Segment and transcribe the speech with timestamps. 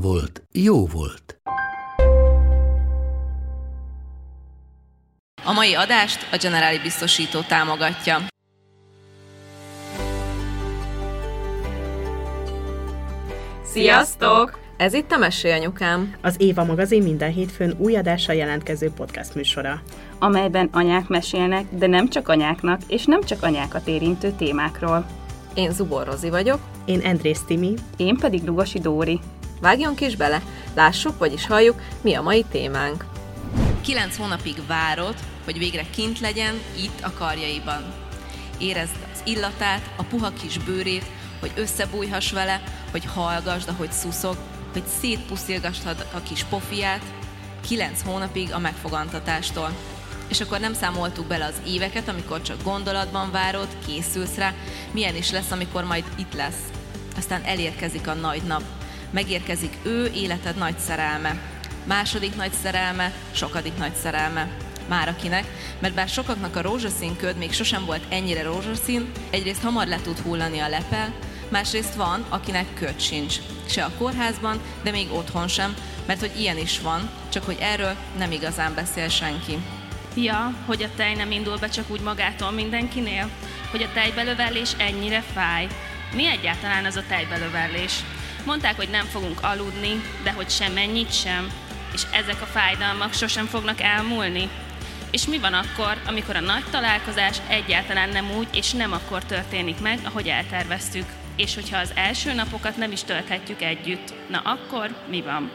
[0.00, 1.40] volt, jó volt.
[5.44, 8.18] A mai adást a Generáli Biztosító támogatja.
[13.64, 14.58] Sziasztok!
[14.76, 16.14] Ez itt a Mesélyanyukám.
[16.22, 19.82] Az Éva magazin minden hétfőn új adással jelentkező podcast műsora.
[20.18, 25.06] amelyben anyák mesélnek, de nem csak anyáknak, és nem csak anyákat érintő témákról.
[25.54, 26.60] Én Zubor Rozi vagyok.
[26.84, 29.20] Én Andrész Timi, Én pedig Lugosi Dóri.
[29.60, 30.42] Vágjunk is bele,
[30.74, 33.04] lássuk, vagyis halljuk, mi a mai témánk.
[33.80, 37.92] Kilenc hónapig várod, hogy végre kint legyen, itt a karjaiban.
[38.58, 41.04] Érezd az illatát, a puha kis bőrét,
[41.40, 44.36] hogy összebújhass vele, hogy hallgasd, ahogy szuszog,
[44.72, 47.02] hogy szétpuszilgassad a kis pofiát,
[47.66, 49.72] kilenc hónapig a megfogantatástól.
[50.28, 54.54] És akkor nem számoltuk bele az éveket, amikor csak gondolatban várod, készülsz rá,
[54.90, 56.60] milyen is lesz, amikor majd itt lesz.
[57.16, 58.62] Aztán elérkezik a nagy nap.
[59.10, 61.36] Megérkezik ő, életed nagy szerelme.
[61.84, 64.48] Második nagy szerelme, sokadik nagy szerelme.
[64.88, 65.44] Már akinek,
[65.78, 70.18] mert bár sokaknak a rózsaszín köd még sosem volt ennyire rózsaszín, egyrészt hamar le tud
[70.18, 71.14] hullani a lepel,
[71.48, 73.34] másrészt van, akinek köd sincs.
[73.68, 75.74] Se a kórházban, de még otthon sem,
[76.06, 79.58] mert hogy ilyen is van, csak hogy erről nem igazán beszél senki.
[80.14, 83.30] Ja, hogy a tej nem indul be csak úgy magától mindenkinél?
[83.70, 85.66] Hogy a tejbelövellés ennyire fáj?
[86.14, 87.92] Mi egyáltalán az a tejbelövellés?
[88.46, 91.50] Mondták, hogy nem fogunk aludni, de hogy sem ennyit sem.
[91.94, 94.48] És ezek a fájdalmak sosem fognak elmúlni.
[95.10, 99.80] És mi van akkor, amikor a nagy találkozás egyáltalán nem úgy, és nem akkor történik
[99.80, 101.04] meg, ahogy elterveztük?
[101.36, 105.50] És hogyha az első napokat nem is tölthetjük együtt, na akkor mi van?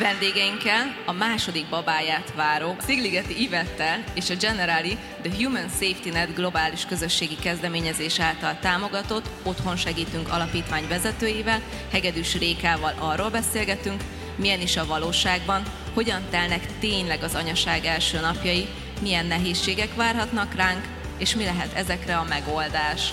[0.00, 6.84] Vendégeinkkel a második babáját váró Szigligeti Ivettel és a Generali The Human Safety Net globális
[6.84, 14.02] közösségi kezdeményezés által támogatott Otthon Segítünk alapítvány vezetőivel, Hegedűs Rékával arról beszélgetünk,
[14.36, 15.62] milyen is a valóságban,
[15.94, 18.66] hogyan telnek tényleg az anyaság első napjai,
[19.02, 20.84] milyen nehézségek várhatnak ránk,
[21.18, 23.12] és mi lehet ezekre a megoldás.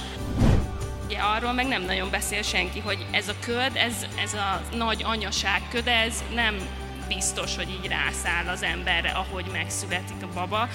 [1.08, 5.04] Ugye arról meg nem nagyon beszél senki, hogy ez a köd, ez, ez a nagy
[5.04, 6.56] anyaság köd, ez nem
[7.08, 10.70] biztos, hogy így rászáll az emberre, ahogy megszületik a baba.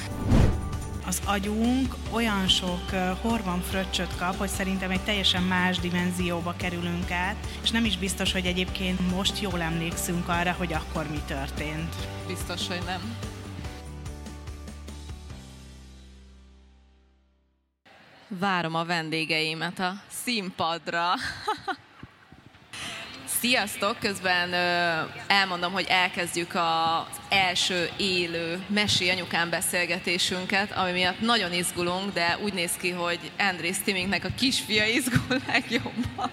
[1.07, 7.37] az agyunk olyan sok hormon fröccsöt kap, hogy szerintem egy teljesen más dimenzióba kerülünk át,
[7.63, 11.95] és nem is biztos, hogy egyébként most jól emlékszünk arra, hogy akkor mi történt.
[12.27, 13.32] Biztos, hogy nem.
[18.39, 19.95] Várom a vendégeimet a
[20.25, 21.15] színpadra.
[23.41, 23.99] Sziasztok!
[23.99, 24.53] Közben
[25.27, 32.53] elmondom, hogy elkezdjük az első élő Mesi anyukán beszélgetésünket, ami miatt nagyon izgulunk, de úgy
[32.53, 36.31] néz ki, hogy Andrész Timingnek a kisfia izgul legjobban.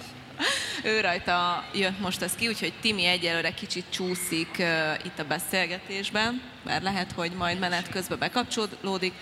[0.84, 4.64] Ő rajta jött most ez ki, úgyhogy Timi egyelőre kicsit csúszik
[5.04, 9.14] itt a beszélgetésben, mert lehet, hogy majd menet közben bekapcsolódik,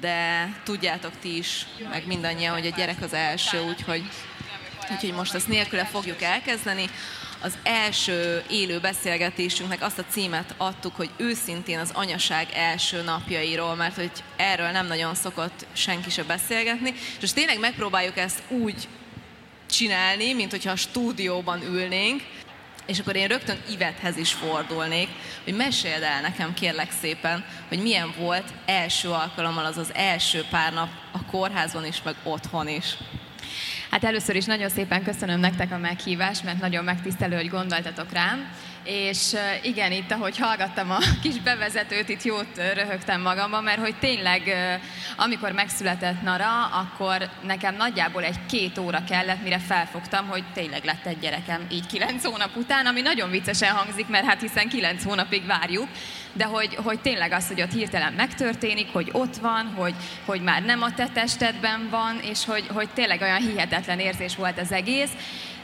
[0.00, 4.04] de tudjátok ti is, meg mindannyian, hogy a gyerek az első, úgyhogy
[4.90, 6.90] Úgyhogy most ezt nélküle fogjuk elkezdeni.
[7.40, 13.94] Az első élő beszélgetésünknek azt a címet adtuk, hogy őszintén az anyaság első napjairól, mert
[13.94, 16.92] hogy erről nem nagyon szokott senki se beszélgetni.
[16.92, 18.88] És most tényleg megpróbáljuk ezt úgy
[19.70, 22.22] csinálni, mint hogyha a stúdióban ülnénk,
[22.86, 25.08] és akkor én rögtön Ivethez is fordulnék,
[25.44, 30.72] hogy meséld el nekem kérlek szépen, hogy milyen volt első alkalommal az az első pár
[30.72, 32.96] nap a kórházban is, meg otthon is.
[33.90, 38.52] Hát először is nagyon szépen köszönöm nektek a meghívást, mert nagyon megtisztelő, hogy gondoltatok rám.
[38.84, 44.42] És igen, itt ahogy hallgattam a kis bevezetőt, itt jót röhögtem magamban, mert hogy tényleg,
[45.16, 51.06] amikor megszületett Nara, akkor nekem nagyjából egy két óra kellett, mire felfogtam, hogy tényleg lett
[51.06, 55.46] egy gyerekem így kilenc hónap után, ami nagyon viccesen hangzik, mert hát hiszen kilenc hónapig
[55.46, 55.88] várjuk,
[56.32, 59.94] de hogy, hogy tényleg az, hogy ott hirtelen megtörténik, hogy ott van, hogy,
[60.24, 64.60] hogy már nem a te testedben van, és hogy, hogy tényleg olyan hihetetlen érzés volt
[64.60, 65.10] az egész,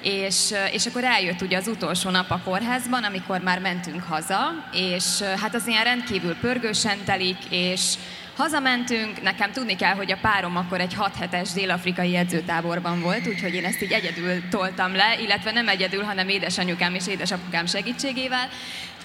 [0.03, 5.23] és, és akkor eljött ugye az utolsó nap a kórházban, amikor már mentünk haza, és
[5.41, 7.95] hát az ilyen rendkívül pörgősen telik, és
[8.39, 13.55] Hazamentünk, nekem tudni kell, hogy a párom akkor egy 6 hetes dél-afrikai edzőtáborban volt, úgyhogy
[13.55, 18.49] én ezt így egyedül toltam le, illetve nem egyedül, hanem édesanyukám és édesapukám segítségével.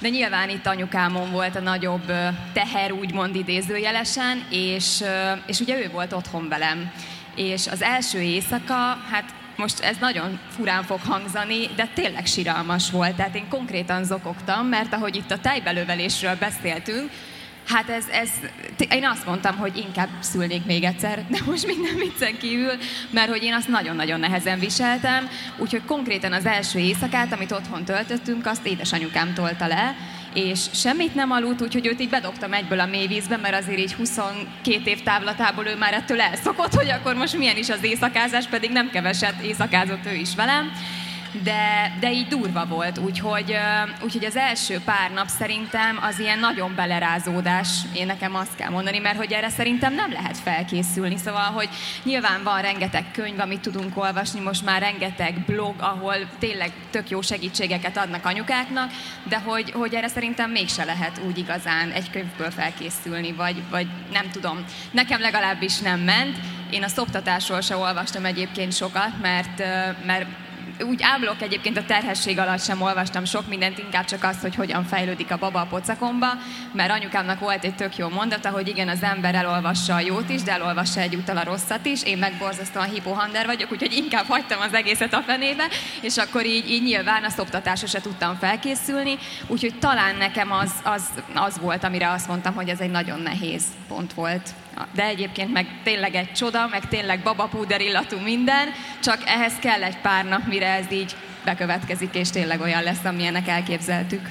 [0.04, 2.12] De nyilván itt anyukámon volt a nagyobb
[2.54, 5.04] teher, úgymond idézőjelesen, és,
[5.46, 6.92] és ugye ő volt otthon velem.
[7.36, 8.74] És az első éjszaka,
[9.12, 13.16] hát most ez nagyon furán fog hangzani, de tényleg siralmas volt.
[13.16, 17.10] Tehát én konkrétan zokogtam, mert ahogy itt a tejbelővelésről beszéltünk,
[17.68, 18.30] Hát ez, ez,
[18.90, 22.74] én azt mondtam, hogy inkább szülnék még egyszer, de most minden viccen kívül,
[23.10, 28.46] mert hogy én azt nagyon-nagyon nehezen viseltem, úgyhogy konkrétan az első éjszakát, amit otthon töltöttünk,
[28.46, 29.96] azt édesanyukám tolta le,
[30.34, 34.90] és semmit nem aludt, úgyhogy őt így bedobtam egyből a mélyvízbe, mert azért így 22
[34.90, 38.90] év távlatából ő már ettől elszokott, hogy akkor most milyen is az éjszakázás, pedig nem
[38.90, 40.72] keveset éjszakázott ő is velem
[41.42, 43.56] de, de így durva volt, úgyhogy,
[44.02, 49.00] úgyhogy az első pár nap szerintem az ilyen nagyon belerázódás, én nekem azt kell mondani,
[49.00, 51.70] mert hogy erre szerintem nem lehet felkészülni, szóval, hogy
[52.04, 57.22] nyilván van rengeteg könyv, amit tudunk olvasni, most már rengeteg blog, ahol tényleg tök jó
[57.22, 58.92] segítségeket adnak anyukáknak,
[59.24, 64.30] de hogy, hogy erre szerintem mégse lehet úgy igazán egy könyvből felkészülni, vagy, vagy nem
[64.32, 64.64] tudom.
[64.92, 66.38] Nekem legalábbis nem ment,
[66.70, 69.64] én a szoptatásról se olvastam egyébként sokat, mert,
[70.06, 70.26] mert
[70.82, 74.84] úgy ámlok egyébként a terhesség alatt sem olvastam sok mindent, inkább csak azt, hogy hogyan
[74.84, 76.28] fejlődik a baba a pocakomba,
[76.72, 80.42] mert anyukámnak volt egy tök jó mondata, hogy igen, az ember elolvassa a jót is,
[80.42, 82.04] de elolvassa egyúttal a rosszat is.
[82.04, 85.68] Én meg borzasztóan hipohander vagyok, úgyhogy inkább hagytam az egészet a fenébe,
[86.02, 89.18] és akkor így, így nyilván a szoptatásra se tudtam felkészülni,
[89.48, 91.04] úgyhogy talán nekem az, az,
[91.34, 94.50] az volt, amire azt mondtam, hogy ez egy nagyon nehéz pont volt.
[94.94, 98.70] De egyébként meg tényleg egy csoda, meg tényleg babapúder illatú minden,
[99.04, 103.48] csak ehhez kell egy pár nap, mire ez így bekövetkezik, és tényleg olyan lesz, amilyenek
[103.48, 104.28] elképzeltük.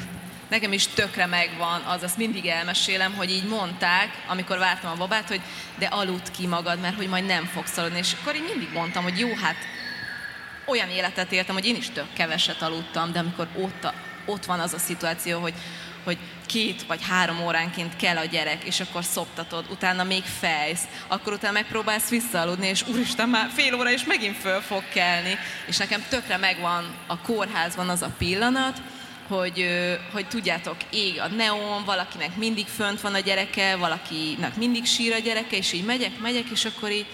[0.49, 5.29] Nekem is tökre megvan, az azt mindig elmesélem, hogy így mondták, amikor vártam a babát,
[5.29, 5.41] hogy
[5.79, 7.99] de aludt ki magad, mert hogy majd nem fogsz aludni.
[7.99, 9.57] És akkor én mindig mondtam, hogy jó, hát
[10.65, 13.93] olyan életet éltem, hogy én is tök keveset aludtam, de amikor ott,
[14.25, 15.55] ott van az a szituáció, hogy
[16.05, 21.33] hogy két vagy három óránként kell a gyerek, és akkor szoptatod, utána még fejsz, akkor
[21.33, 25.39] utána megpróbálsz visszaaludni, és úristen, már fél óra és megint föl fog kelni.
[25.67, 28.83] És nekem tökre megvan a kórházban az a pillanat,
[29.29, 29.67] hogy,
[30.13, 35.19] hogy tudjátok, ég a neon, valakinek mindig fönt van a gyereke, valakinek mindig sír a
[35.19, 37.07] gyereke, és így megyek, megyek, és akkor így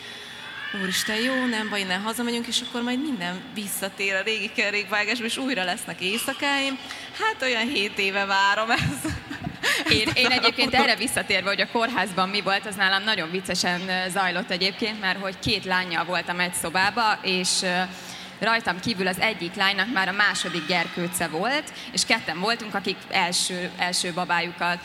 [0.73, 5.37] Úristen, jó, nem baj, innen hazamegyünk, és akkor majd minden visszatér a régi kerékvágásba, és
[5.37, 6.79] újra lesznek éjszakáim.
[7.19, 9.07] Hát olyan hét éve várom ezt.
[9.91, 14.51] Én, én egyébként erre visszatérve, hogy a kórházban mi volt, az nálam nagyon viccesen zajlott
[14.51, 17.49] egyébként, mert hogy két lányjal voltam egy szobába, és
[18.39, 23.71] rajtam kívül az egyik lánynak már a második gyerkőce volt, és ketten voltunk, akik első,
[23.77, 24.79] első babájukat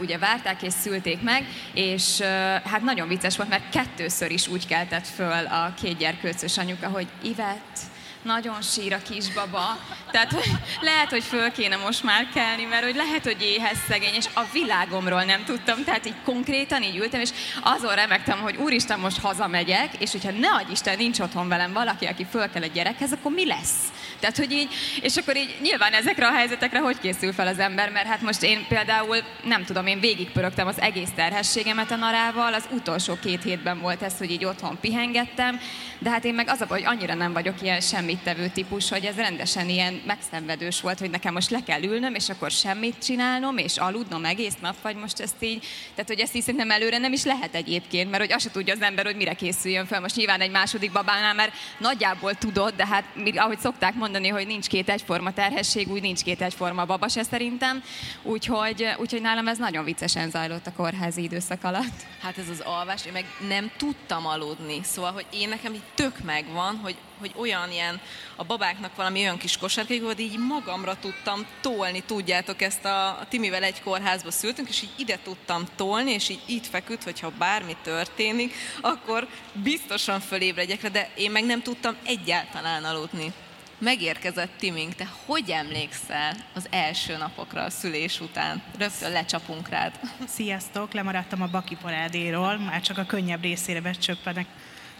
[0.00, 2.20] ugye várták és szülték meg, és
[2.64, 7.06] hát nagyon vicces volt, mert kettőször is úgy keltett föl a két gyerkőcös anyuka, hogy
[7.22, 7.78] Ivett,
[8.22, 9.78] nagyon sír a kisbaba,
[10.10, 10.50] tehát hogy
[10.80, 14.42] lehet, hogy föl kéne most már kelni, mert hogy lehet, hogy éhez szegény, és a
[14.52, 17.30] világomról nem tudtam, tehát így konkrétan így ültem, és
[17.62, 22.06] azon remektem, hogy úristen, most hazamegyek, és hogyha ne adj Isten, nincs otthon velem valaki,
[22.06, 23.76] aki föl kell a gyerekhez, akkor mi lesz?
[24.22, 24.68] Tehát, hogy így,
[25.00, 28.42] és akkor így nyilván ezekre a helyzetekre hogy készül fel az ember, mert hát most
[28.42, 33.80] én például, nem tudom, én végigpörögtem az egész terhességemet a narával, az utolsó két hétben
[33.80, 35.60] volt ez, hogy így otthon pihengettem,
[35.98, 38.88] de hát én meg az a baj, hogy annyira nem vagyok ilyen semmit tevő típus,
[38.88, 43.04] hogy ez rendesen ilyen megszenvedős volt, hogy nekem most le kell ülnöm, és akkor semmit
[43.04, 46.98] csinálnom, és aludnom egész nap, vagy most ezt így, tehát hogy ezt így szerintem előre
[46.98, 50.00] nem is lehet egyébként, mert hogy azt se tudja az ember, hogy mire készüljön fel.
[50.00, 53.04] Most nyilván egy második babánál, mert nagyjából tudod, de hát
[53.36, 57.22] ahogy szokták mondani, mondani, hogy nincs két egyforma terhesség, úgy nincs két egyforma baba se
[57.22, 57.82] szerintem.
[58.22, 62.06] Úgyhogy, úgyhogy nálam ez nagyon viccesen zajlott a kórházi időszak alatt.
[62.22, 64.80] Hát ez az alvás, én meg nem tudtam aludni.
[64.82, 68.00] Szóval, hogy én nekem így tök megvan, hogy, hogy olyan ilyen,
[68.36, 73.26] a babáknak valami olyan kis kosárkék, hogy így magamra tudtam tolni, tudjátok, ezt a, a
[73.28, 77.76] Timivel egy kórházba szültünk, és így ide tudtam tolni, és így itt feküdt, hogyha bármi
[77.82, 83.32] történik, akkor biztosan fölébredjek de én meg nem tudtam egyáltalán aludni
[83.82, 88.62] megérkezett Timing, te hogy emlékszel az első napokra a szülés után?
[88.78, 90.00] Rögtön lecsapunk rád.
[90.26, 94.46] Sziasztok, lemaradtam a baki parádéról, már csak a könnyebb részére becsöppenek.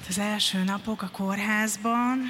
[0.08, 2.20] Az első napok a kórházban,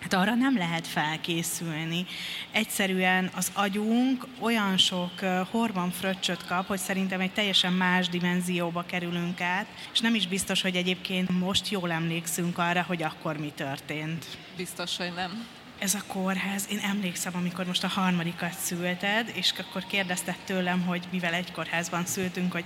[0.00, 2.06] Hát arra nem lehet felkészülni.
[2.52, 5.10] Egyszerűen az agyunk olyan sok
[5.50, 10.62] horban fröccsöt kap, hogy szerintem egy teljesen más dimenzióba kerülünk át, és nem is biztos,
[10.62, 14.26] hogy egyébként most jól emlékszünk arra, hogy akkor mi történt.
[14.56, 15.46] Biztos, hogy nem.
[15.78, 21.04] ez a kórház, én emlékszem, amikor most a harmadikat szülted, és akkor kérdezted tőlem, hogy
[21.10, 22.64] mivel egy kórházban szültünk, hogy,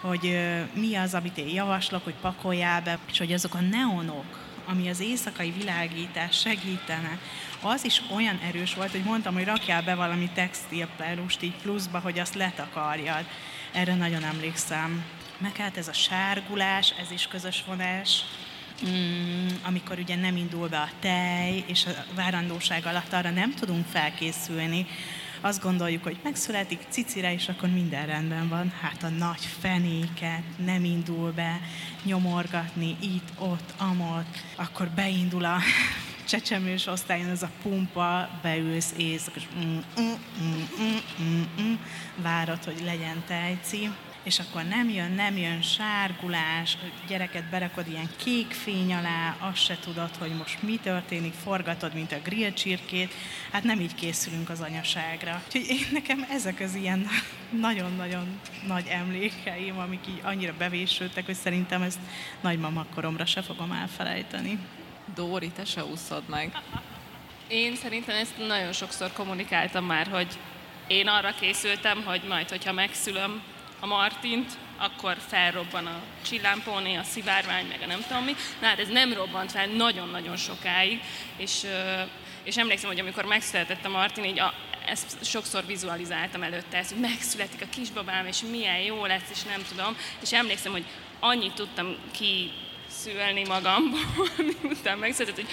[0.00, 0.38] hogy
[0.74, 5.00] mi az, amit én javaslok, hogy pakoljál be, és hogy azok a neonok, ami az
[5.00, 7.18] éjszakai világítás segítene,
[7.60, 12.18] az is olyan erős volt, hogy mondtam, hogy rakjál be valami textilperust így pluszba, hogy
[12.18, 13.24] azt letakarjad.
[13.72, 15.04] Erre nagyon emlékszem.
[15.38, 18.20] Meg hát ez a sárgulás, ez is közös vonás.
[18.88, 23.86] Mm, amikor ugye nem indul be a tej, és a várandóság alatt arra nem tudunk
[23.86, 24.86] felkészülni,
[25.40, 28.72] azt gondoljuk, hogy megszületik cicire, és akkor minden rendben van.
[28.80, 31.60] Hát a nagy fenéket nem indul be,
[32.06, 35.58] nyomorgatni itt, ott, amott, akkor beindul a
[36.26, 39.22] csecsemős osztályon ez a pumpa, beülsz és
[39.58, 41.74] mm, mm, mm, mm, mm, mm,
[42.22, 43.90] várod, hogy legyen tejci
[44.26, 46.76] és akkor nem jön, nem jön sárgulás,
[47.08, 52.12] gyereket berakod ilyen kék fény alá, azt se tudod, hogy most mi történik, forgatod, mint
[52.12, 53.14] a grill csirkét,
[53.52, 55.42] hát nem így készülünk az anyaságra.
[55.46, 57.06] Úgyhogy én nekem ezek az ilyen
[57.50, 61.98] nagyon-nagyon nagy emlékeim, amik így annyira bevésődtek, hogy szerintem ezt
[62.40, 64.58] nagymamakoromra se fogom elfelejteni.
[65.14, 66.62] Dóri, te se úszod meg.
[67.48, 70.38] Én szerintem ezt nagyon sokszor kommunikáltam már, hogy
[70.86, 73.42] én arra készültem, hogy majd, hogyha megszülöm,
[73.80, 78.34] a Martint, akkor felrobban a csillámpóné, a szivárvány, meg a nem tudom mi.
[78.60, 81.00] Na hát ez nem robbant fel nagyon-nagyon sokáig,
[81.36, 81.66] és,
[82.42, 84.54] és emlékszem, hogy amikor megszületett a Martin, így a,
[84.86, 89.64] ezt sokszor vizualizáltam előtte, ezt, hogy megszületik a kisbabám, és milyen jó lesz, és nem
[89.68, 89.96] tudom.
[90.22, 90.84] És emlékszem, hogy
[91.20, 92.52] annyit tudtam ki
[92.88, 94.28] szülni magamból,
[94.62, 95.50] miután megszületett, hogy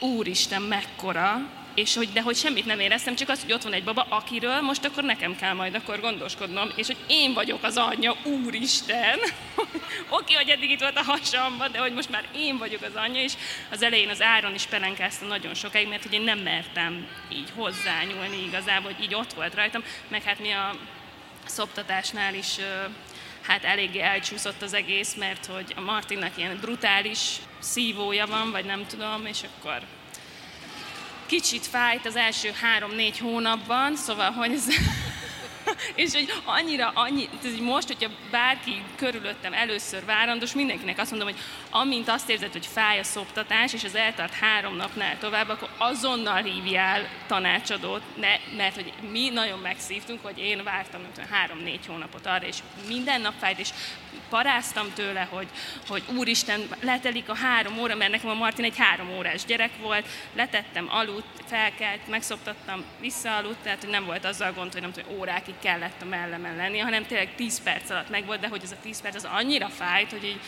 [0.00, 3.84] úristen, mekkora, és hogy, de hogy semmit nem éreztem, csak az, hogy ott van egy
[3.84, 8.16] baba, akiről most akkor nekem kell majd akkor gondoskodnom, és hogy én vagyok az anyja,
[8.24, 9.18] úristen!
[10.08, 13.22] Oké, hogy eddig itt volt a hasamba, de hogy most már én vagyok az anyja,
[13.22, 13.32] és
[13.70, 18.44] az elején az áron is pelenkáztam nagyon sokáig, mert hogy én nem mertem így hozzányúlni
[18.46, 20.76] igazából, hogy így ott volt rajtam, meg hát mi a
[21.46, 22.56] szoptatásnál is
[23.42, 28.86] hát eléggé elcsúszott az egész, mert hogy a Martinnak ilyen brutális szívója van, vagy nem
[28.86, 29.82] tudom, és akkor
[31.26, 34.64] kicsit fájt az első három-négy hónapban, szóval, hogy ez
[35.94, 41.38] és hogy annyira, annyi, hogy most, hogyha bárki körülöttem először várandos, mindenkinek azt mondom, hogy
[41.70, 46.42] amint azt érzed, hogy fáj a szoptatás, és az eltart három napnál tovább, akkor azonnal
[46.42, 52.56] hívjál tanácsadót, ne, mert hogy mi nagyon megszívtunk, hogy én vártam három-négy hónapot arra, és
[52.86, 53.70] minden nap fájt, és
[54.28, 55.46] paráztam tőle, hogy,
[55.88, 60.06] hogy úristen, letelik a három óra, mert nekem a Martin egy három órás gyerek volt,
[60.34, 65.54] letettem, aludt, felkelt, megszoptattam, visszaaludt, tehát hogy nem volt azzal gond, hogy nem tudom, órákig
[65.58, 69.00] kellett a mellemen lenni, hanem tényleg 10 perc alatt megvolt, de hogy ez a 10
[69.00, 70.40] perc az annyira fájt, hogy így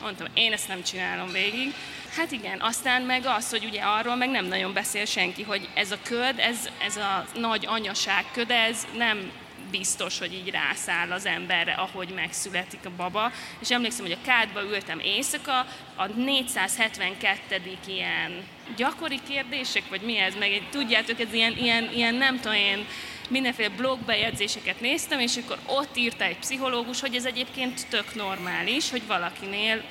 [0.00, 1.74] mondtam, én ezt nem csinálom végig.
[2.16, 5.90] Hát igen, aztán meg az, hogy ugye arról meg nem nagyon beszél senki, hogy ez
[5.90, 9.30] a köd, ez, ez a nagy anyaság köd, ez nem
[9.70, 13.32] biztos, hogy így rászáll az emberre, ahogy megszületik a baba.
[13.60, 17.60] És emlékszem, hogy a kádba ültem éjszaka, a 472.
[17.86, 18.44] ilyen
[18.76, 22.86] gyakori kérdések, vagy mi ez, meg tudjátok, ez ilyen, ilyen, ilyen nem tudom én,
[23.30, 29.06] mindenféle blogbejegyzéseket néztem, és akkor ott írta egy pszichológus, hogy ez egyébként tök normális, hogy
[29.06, 29.82] valakinél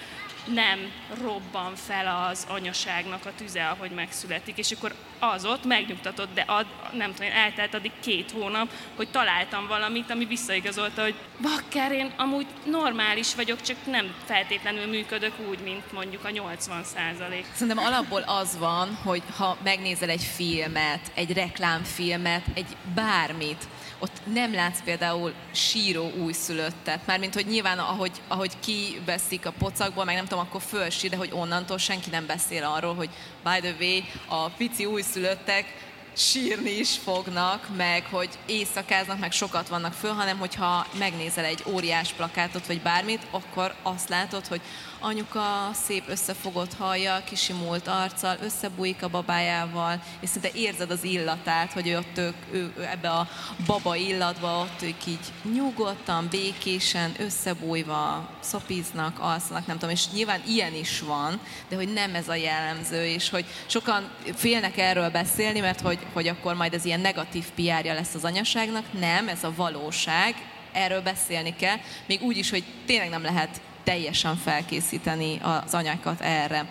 [0.53, 6.43] nem robban fel az anyaságnak a tüze, ahogy megszületik, és akkor az ott megnyugtatott, de
[6.47, 12.13] ad, nem tudom, eltelt addig két hónap, hogy találtam valamit, ami visszaigazolta, hogy bakker, én
[12.17, 17.45] amúgy normális vagyok, csak nem feltétlenül működök úgy, mint mondjuk a 80 százalék.
[17.53, 23.67] Szerintem alapból az van, hogy ha megnézel egy filmet, egy reklámfilmet, egy bármit,
[23.99, 30.15] ott nem látsz például síró újszülöttet, mármint hogy nyilván ahogy, ahogy kiveszik a pocakból, meg
[30.15, 33.09] nem tudom, akkor fölsír, de hogy onnantól senki nem beszél arról, hogy
[33.43, 39.93] by the way, a pici újszülöttek sírni is fognak, meg hogy éjszakáznak, meg sokat vannak
[39.93, 44.61] föl, hanem hogyha megnézel egy óriás plakátot, vagy bármit, akkor azt látod, hogy
[44.99, 51.93] anyuka szép összefogott hallja, kisimult arccal, összebújik a babájával, és szinte érzed az illatát, hogy
[51.93, 53.27] ott ők, ő, ő ebbe a
[53.65, 60.73] baba illatba, ott ők így nyugodtan, békésen, összebújva szopiznak, alszanak, nem tudom, és nyilván ilyen
[60.73, 65.81] is van, de hogy nem ez a jellemző, és hogy sokan félnek erről beszélni, mert
[65.81, 70.35] hogy, hogy akkor majd ez ilyen negatív piárja lesz az anyaságnak, nem, ez a valóság,
[70.71, 76.65] erről beszélni kell, még úgy is, hogy tényleg nem lehet teljesen felkészíteni az anyákat erre.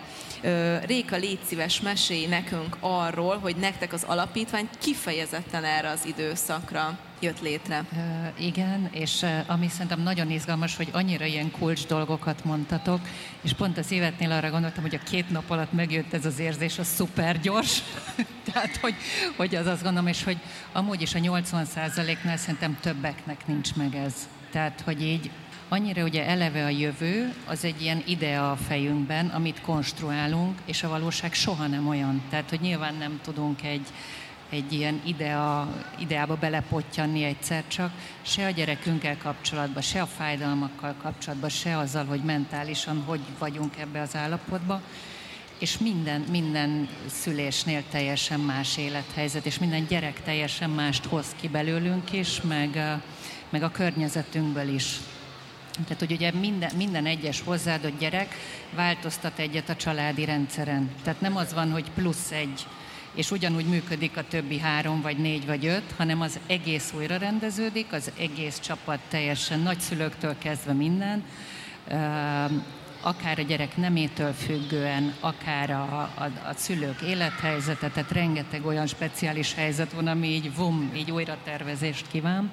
[0.85, 7.41] Réka, légy szíves, mesélj nekünk arról, hogy nektek az alapítvány kifejezetten erre az időszakra jött
[7.41, 7.85] létre.
[8.39, 12.99] Igen, és uh, ami szerintem nagyon izgalmas, hogy annyira ilyen kulcs dolgokat mondtatok,
[13.41, 16.79] és pont az évetnél arra gondoltam, hogy a két nap alatt megjött ez az érzés,
[16.79, 17.83] az szuper gyors.
[18.51, 18.95] Tehát, hogy,
[19.35, 20.37] hogy az azt gondolom, és hogy
[20.71, 24.13] amúgy is a 80%-nál szerintem többeknek nincs meg ez.
[24.51, 25.31] Tehát, hogy így
[25.69, 30.89] annyira ugye eleve a jövő, az egy ilyen idea a fejünkben, amit konstruálunk, és a
[30.89, 32.23] valóság soha nem olyan.
[32.29, 33.87] Tehát, hogy nyilván nem tudunk egy,
[34.49, 35.67] egy ilyen idea,
[35.99, 37.91] ideába belepottyanni egyszer csak,
[38.21, 44.01] se a gyerekünkkel kapcsolatban, se a fájdalmakkal kapcsolatban, se azzal, hogy mentálisan hogy vagyunk ebbe
[44.01, 44.81] az állapotba,
[45.59, 52.11] és minden, minden szülésnél teljesen más élethelyzet, és minden gyerek teljesen mást hoz ki belőlünk
[52.11, 52.99] is, meg,
[53.49, 54.99] meg a környezetünkből is.
[55.83, 58.35] Tehát, hogy ugye minden, minden egyes hozzáadott gyerek
[58.75, 60.89] változtat egyet a családi rendszeren.
[61.03, 62.65] Tehát nem az van, hogy plusz egy,
[63.13, 67.93] és ugyanúgy működik a többi három, vagy négy, vagy öt, hanem az egész újra rendeződik,
[67.93, 71.23] az egész csapat teljesen nagyszülőktől kezdve minden,
[73.01, 75.83] akár a gyerek nemétől függően, akár a,
[76.15, 81.37] a, a szülők élethelyzete, tehát rengeteg olyan speciális helyzet van, ami így vum, így újra
[81.43, 82.51] tervezést kíván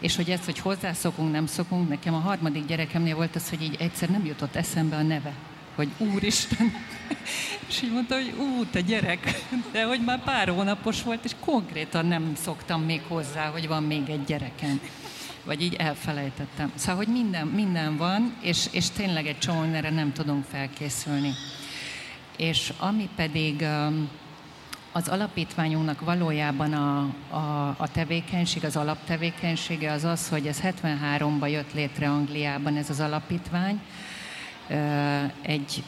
[0.00, 3.76] és hogy ezt, hogy hozzászokunk, nem szokunk, nekem a harmadik gyerekemnél volt az, hogy így
[3.78, 5.32] egyszer nem jutott eszembe a neve,
[5.74, 6.72] hogy Úristen,
[7.68, 12.06] és így mondta, hogy ú, te gyerek, de hogy már pár hónapos volt, és konkrétan
[12.06, 14.80] nem szoktam még hozzá, hogy van még egy gyerekem.
[15.44, 16.72] Vagy így elfelejtettem.
[16.74, 21.32] Szóval, hogy minden, minden van, és, és tényleg egy csomó erre nem tudunk felkészülni.
[22.36, 24.08] És ami pedig um,
[24.96, 26.98] az alapítványunknak valójában a,
[27.30, 33.00] a, a tevékenység, az alaptevékenysége az az, hogy ez 73-ban jött létre Angliában ez az
[33.00, 33.80] alapítvány.
[35.42, 35.82] Egy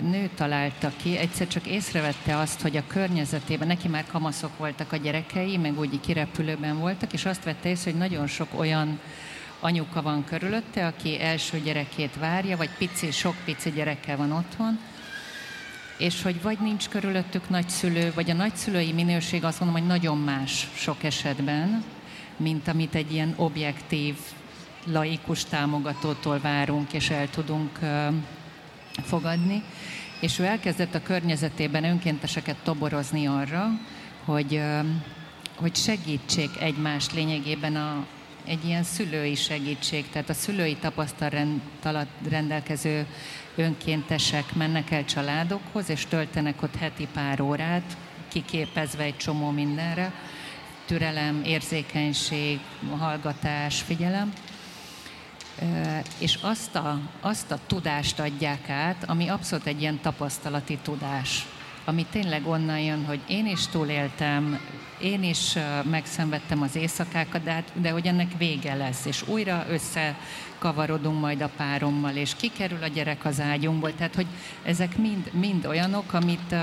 [0.00, 4.96] nő találta ki, egyszer csak észrevette azt, hogy a környezetében, neki már kamaszok voltak a
[4.96, 9.00] gyerekei, meg úgy kirepülőben voltak, és azt vette észre, hogy nagyon sok olyan
[9.60, 14.78] anyuka van körülötte, aki első gyerekét várja, vagy pici, sok pici gyerekkel van otthon,
[15.98, 20.68] és hogy vagy nincs körülöttük nagyszülő, vagy a nagyszülői minőség azt mondom, hogy nagyon más
[20.74, 21.84] sok esetben,
[22.36, 24.16] mint amit egy ilyen objektív,
[24.86, 27.78] laikus támogatótól várunk, és el tudunk
[29.02, 29.62] fogadni.
[30.20, 33.68] És ő elkezdett a környezetében önkénteseket toborozni arra,
[34.24, 34.60] hogy,
[35.54, 38.06] hogy segítsék egymást lényegében a,
[38.46, 43.06] egy ilyen szülői segítség, tehát a szülői tapasztalat rendelkező
[43.54, 47.96] önkéntesek mennek el családokhoz, és töltenek ott heti pár órát,
[48.28, 50.12] kiképezve egy csomó mindenre,
[50.86, 52.60] türelem, érzékenység,
[52.98, 54.32] hallgatás, figyelem,
[56.18, 61.46] és azt a, azt a tudást adják át, ami abszolút egy ilyen tapasztalati tudás,
[61.84, 64.60] ami tényleg onnan jön, hogy én is túléltem,
[65.00, 65.54] én is
[65.90, 71.50] megszenvedtem az éjszakákat, de, hát, de hogy ennek vége lesz, és újra összekavarodunk majd a
[71.56, 74.26] párommal, és kikerül a gyerek az ágyunkból, tehát hogy
[74.62, 76.54] ezek mind, mind olyanok, amit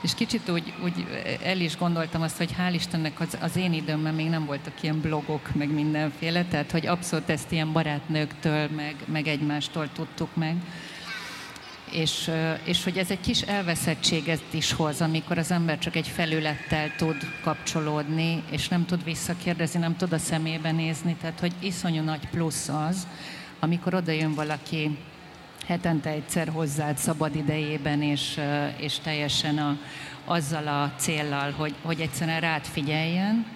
[0.00, 1.06] és kicsit úgy, úgy
[1.42, 5.00] el is gondoltam azt, hogy hál' Istennek az, az én időmben még nem voltak ilyen
[5.00, 10.56] blogok, meg mindenféle, tehát hogy abszolút ezt ilyen barátnőktől, meg, meg egymástól tudtuk meg
[11.92, 12.30] és,
[12.64, 17.16] és hogy ez egy kis elveszettséget is hoz, amikor az ember csak egy felülettel tud
[17.42, 22.68] kapcsolódni, és nem tud visszakérdezni, nem tud a szemébe nézni, tehát hogy iszonyú nagy plusz
[22.68, 23.06] az,
[23.60, 24.98] amikor oda jön valaki
[25.66, 28.40] hetente egyszer hozzád szabad idejében, és,
[28.76, 29.78] és teljesen a,
[30.24, 33.46] azzal a céllal, hogy, hogy egyszerűen rád figyeljen,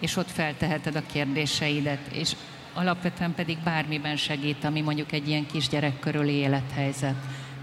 [0.00, 2.32] és ott felteheted a kérdéseidet, és
[2.74, 7.16] alapvetően pedig bármiben segít, ami mondjuk egy ilyen kisgyerek körüli élethelyzet.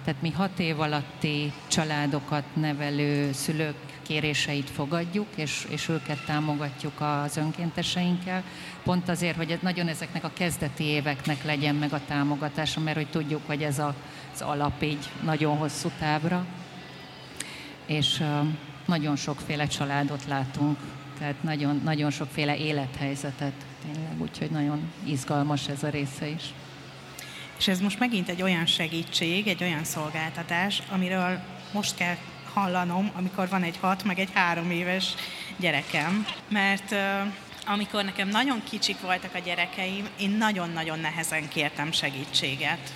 [0.07, 7.37] Tehát mi hat év alatti családokat nevelő szülők kéréseit fogadjuk, és, és őket támogatjuk az
[7.37, 8.43] önkénteseinkkel.
[8.83, 13.41] Pont azért, hogy nagyon ezeknek a kezdeti éveknek legyen meg a támogatása, mert hogy tudjuk,
[13.45, 13.95] hogy ez a,
[14.33, 16.45] az alap így nagyon hosszú távra.
[17.85, 18.23] És
[18.85, 20.77] nagyon sokféle családot látunk,
[21.19, 26.53] tehát nagyon, nagyon sokféle élethelyzetet tényleg, úgyhogy nagyon izgalmas ez a része is.
[27.57, 31.39] És ez most megint egy olyan segítség, egy olyan szolgáltatás, amiről
[31.71, 32.15] most kell
[32.53, 35.13] hallanom, amikor van egy hat, meg egy három éves
[35.57, 36.25] gyerekem.
[36.49, 36.95] Mert
[37.65, 42.93] amikor nekem nagyon kicsik voltak a gyerekeim, én nagyon-nagyon nehezen kértem segítséget.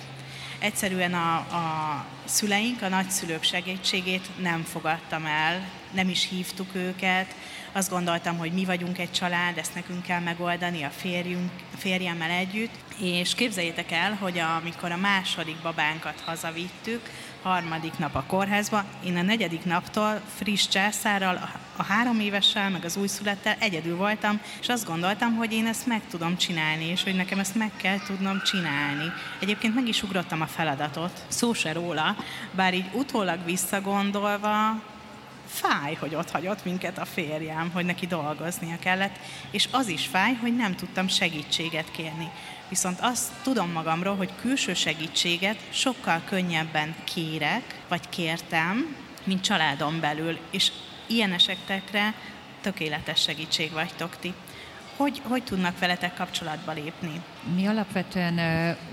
[0.58, 7.34] Egyszerűen a, a szüleink, a nagyszülők segítségét nem fogadtam el, nem is hívtuk őket,
[7.72, 12.30] azt gondoltam, hogy mi vagyunk egy család, ezt nekünk kell megoldani a, férjünk, a férjemmel
[12.30, 17.00] együtt, és képzeljétek el, hogy amikor a második babánkat hazavittük,
[17.42, 22.96] harmadik nap a kórházba, én a negyedik naptól friss császárral, a három évessel, meg az
[22.96, 27.38] újszülettel egyedül voltam, és azt gondoltam, hogy én ezt meg tudom csinálni, és hogy nekem
[27.38, 29.12] ezt meg kell tudnom csinálni.
[29.40, 32.16] Egyébként meg is ugrottam a feladatot, szó se róla,
[32.50, 34.82] bár így utólag visszagondolva
[35.52, 39.18] fáj, hogy ott hagyott minket a férjem, hogy neki dolgoznia kellett,
[39.50, 42.30] és az is fáj, hogy nem tudtam segítséget kérni.
[42.68, 50.38] Viszont azt tudom magamról, hogy külső segítséget sokkal könnyebben kérek, vagy kértem, mint családon belül,
[50.50, 50.72] és
[51.06, 52.14] ilyen esetekre
[52.60, 54.34] tökéletes segítség vagytok ti.
[54.96, 57.20] Hogy, hogy tudnak veletek kapcsolatba lépni?
[57.54, 58.38] Mi alapvetően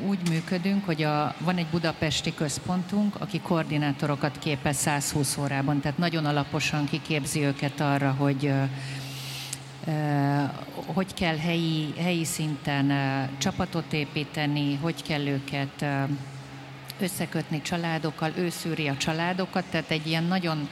[0.07, 6.25] úgy működünk, hogy a, van egy budapesti központunk, aki koordinátorokat képez 120 órában, tehát nagyon
[6.25, 8.53] alaposan kiképzi őket arra, hogy
[10.85, 12.91] hogy kell helyi, helyi szinten
[13.37, 15.85] csapatot építeni, hogy kell őket
[16.99, 20.69] összekötni családokkal, ő szűri a családokat, tehát egy ilyen nagyon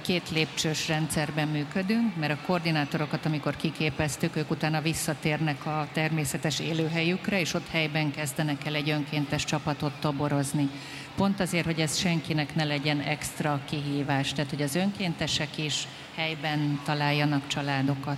[0.00, 7.40] két lépcsős rendszerben működünk, mert a koordinátorokat, amikor kiképeztük, ők utána visszatérnek a természetes élőhelyükre,
[7.40, 10.68] és ott helyben kezdenek el egy önkéntes csapatot toborozni.
[11.16, 16.80] Pont azért, hogy ez senkinek ne legyen extra kihívás, tehát hogy az önkéntesek is helyben
[16.84, 18.16] találjanak családokat.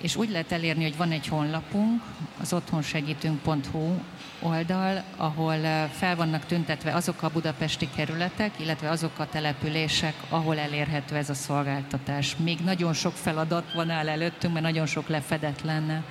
[0.00, 2.02] És úgy lehet elérni, hogy van egy honlapunk,
[2.40, 3.98] az otthonsegítünk.hu
[4.44, 11.16] oldal, ahol fel vannak tüntetve azok a budapesti kerületek, illetve azok a települések, ahol elérhető
[11.16, 12.36] ez a szolgáltatás.
[12.36, 16.04] Még nagyon sok feladat van áll előttünk, mert nagyon sok lefedetlen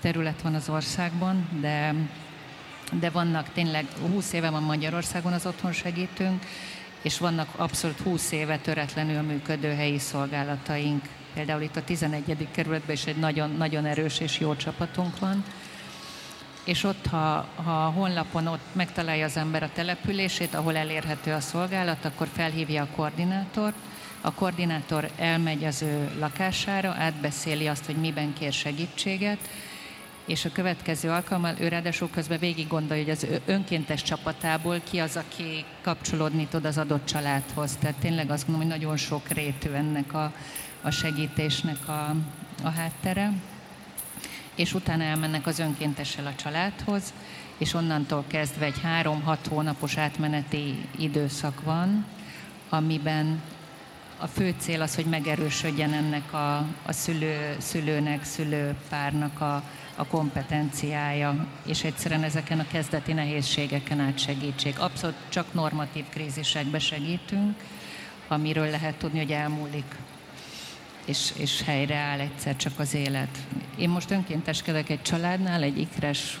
[0.00, 1.94] terület van az országban, de
[2.92, 6.44] de vannak tényleg 20 éve van Magyarországon az otthon segítünk,
[7.02, 11.04] és vannak abszolút 20 éve töretlenül működő helyi szolgálataink.
[11.34, 12.48] Például itt a 11.
[12.50, 15.44] kerületben is egy nagyon, nagyon erős és jó csapatunk van.
[16.66, 21.40] És ott, ha, ha a honlapon ott megtalálja az ember a települését, ahol elérhető a
[21.40, 23.74] szolgálat, akkor felhívja a koordinátort,
[24.20, 29.38] a koordinátor elmegy az ő lakására, átbeszéli azt, hogy miben kér segítséget,
[30.26, 35.16] és a következő alkalommal ő ráadásul közben végig gondolja, hogy az önkéntes csapatából ki az,
[35.16, 37.76] aki kapcsolódni tud az adott családhoz.
[37.76, 40.32] Tehát tényleg azt gondolom, hogy nagyon sok rétű ennek a,
[40.82, 42.14] a segítésnek a,
[42.62, 43.32] a háttere.
[44.56, 47.12] És utána elmennek az önkéntessel a családhoz,
[47.58, 52.06] és onnantól kezdve egy három-hat hónapos átmeneti időszak van,
[52.68, 53.42] amiben
[54.18, 59.62] a fő cél az, hogy megerősödjen ennek a, a szülő, szülőnek, szülőpárnak a,
[59.96, 64.74] a kompetenciája, és egyszerűen ezeken a kezdeti nehézségeken át segítség.
[64.78, 67.56] Abszolút csak normatív krízisekbe segítünk,
[68.28, 69.94] amiről lehet tudni, hogy elmúlik,
[71.06, 73.38] és, és helyreáll egyszer csak az élet.
[73.76, 76.38] Én most önkénteskedek egy családnál, egy ikres,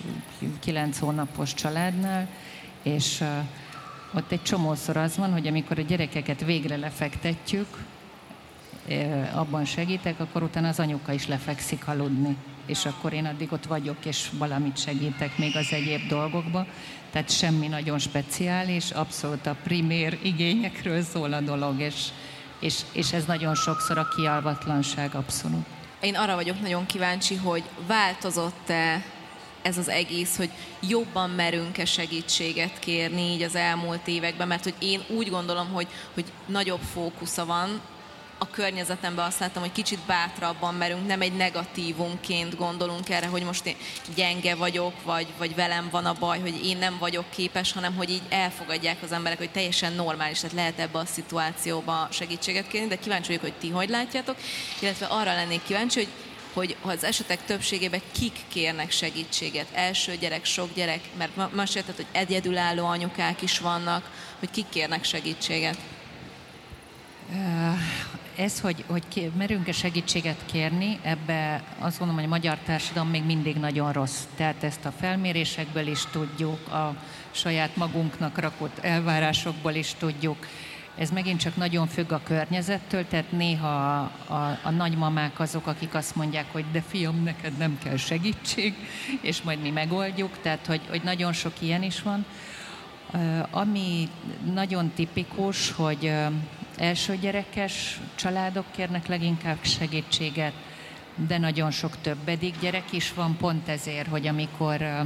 [0.60, 2.28] kilenc hónapos családnál,
[2.82, 3.28] és uh,
[4.14, 7.66] ott egy csomószor az van, hogy amikor a gyerekeket végre lefektetjük,
[9.34, 13.96] abban segítek, akkor utána az anyuka is lefekszik aludni és akkor én addig ott vagyok,
[14.04, 16.66] és valamit segítek még az egyéb dolgokba.
[17.10, 22.08] Tehát semmi nagyon speciális, abszolút a primér igényekről szól a dolog, és,
[22.60, 25.66] és, és ez nagyon sokszor a kialvatlanság abszolút.
[26.00, 29.04] Én arra vagyok nagyon kíváncsi, hogy változott-e
[29.62, 30.50] ez az egész, hogy
[30.88, 36.24] jobban merünk-e segítséget kérni így az elmúlt években, mert hogy én úgy gondolom, hogy, hogy
[36.46, 37.80] nagyobb fókusza van
[38.38, 43.66] a környezetemben azt láttam, hogy kicsit bátrabban merünk, nem egy negatívumként gondolunk erre, hogy most
[43.66, 43.76] én
[44.14, 48.10] gyenge vagyok, vagy, vagy velem van a baj, hogy én nem vagyok képes, hanem hogy
[48.10, 52.98] így elfogadják az emberek, hogy teljesen normális, tehát lehet ebbe a szituációba segítséget kérni, de
[52.98, 54.36] kíváncsi vagyok, hogy ti hogy látjátok,
[54.80, 56.08] illetve arra lennék kíváncsi, hogy
[56.52, 59.66] hogy az esetek többségében kik kérnek segítséget.
[59.72, 65.04] Első gyerek, sok gyerek, mert most érted, hogy egyedülálló anyukák is vannak, hogy kik kérnek
[65.04, 65.76] segítséget
[68.36, 73.56] ez, hogy, hogy merünk-e segítséget kérni, ebbe azt gondolom, hogy a magyar társadalom még mindig
[73.56, 74.22] nagyon rossz.
[74.36, 76.96] Tehát ezt a felmérésekből is tudjuk, a
[77.30, 80.46] saját magunknak rakott elvárásokból is tudjuk.
[80.98, 85.94] Ez megint csak nagyon függ a környezettől, tehát néha a, a, a nagymamák azok, akik
[85.94, 88.74] azt mondják, hogy de fiam, neked nem kell segítség,
[89.20, 92.24] és majd mi megoldjuk, tehát hogy, hogy nagyon sok ilyen is van.
[93.50, 94.08] Ami
[94.54, 96.12] nagyon tipikus, hogy
[96.78, 100.52] első gyerekes családok kérnek leginkább segítséget,
[101.14, 105.04] de nagyon sok többedik gyerek is van, pont ezért, hogy amikor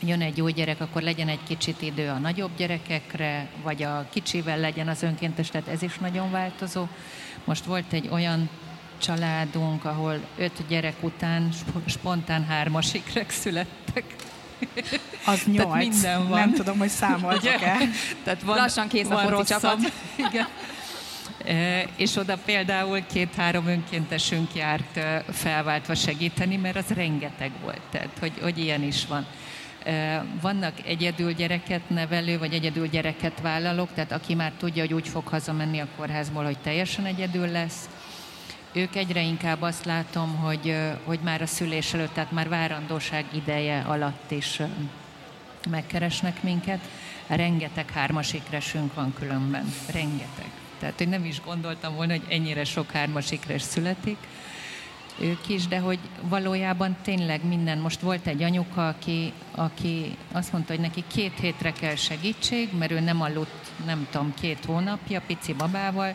[0.00, 4.58] jön egy új gyerek, akkor legyen egy kicsit idő a nagyobb gyerekekre, vagy a kicsivel
[4.58, 6.86] legyen az önkéntes, tehát ez is nagyon változó.
[7.44, 8.48] Most volt egy olyan
[8.98, 11.48] családunk, ahol öt gyerek után
[11.86, 14.04] spontán hármas ikrek születtek.
[15.26, 15.76] Az nyolc.
[15.76, 16.38] minden van.
[16.38, 17.76] Nem tudom, hogy számoltak-e.
[18.24, 19.78] Tehát van, Lassan kész a foci csapat.
[20.16, 20.46] Igen.
[21.96, 28.58] És oda például két-három önkéntesünk járt felváltva segíteni, mert az rengeteg volt, tehát hogy, hogy
[28.58, 29.26] ilyen is van.
[30.40, 35.26] Vannak egyedül gyereket nevelő, vagy egyedül gyereket vállalók, tehát aki már tudja, hogy úgy fog
[35.26, 37.88] hazamenni a kórházból, hogy teljesen egyedül lesz,
[38.74, 43.84] ők egyre inkább azt látom, hogy, hogy már a szülés előtt, tehát már várandóság ideje
[43.88, 44.60] alatt is
[45.70, 46.80] megkeresnek minket.
[47.26, 50.63] Rengeteg hármasikresünk van különben, rengeteg.
[50.84, 54.16] Tehát, hogy nem is gondoltam volna, hogy ennyire sok hármasikres születik
[55.20, 57.78] ők is, de hogy valójában tényleg minden.
[57.78, 62.90] Most volt egy anyuka, aki, aki azt mondta, hogy neki két hétre kell segítség, mert
[62.90, 66.14] ő nem aludt, nem tudom, két hónapja pici babával,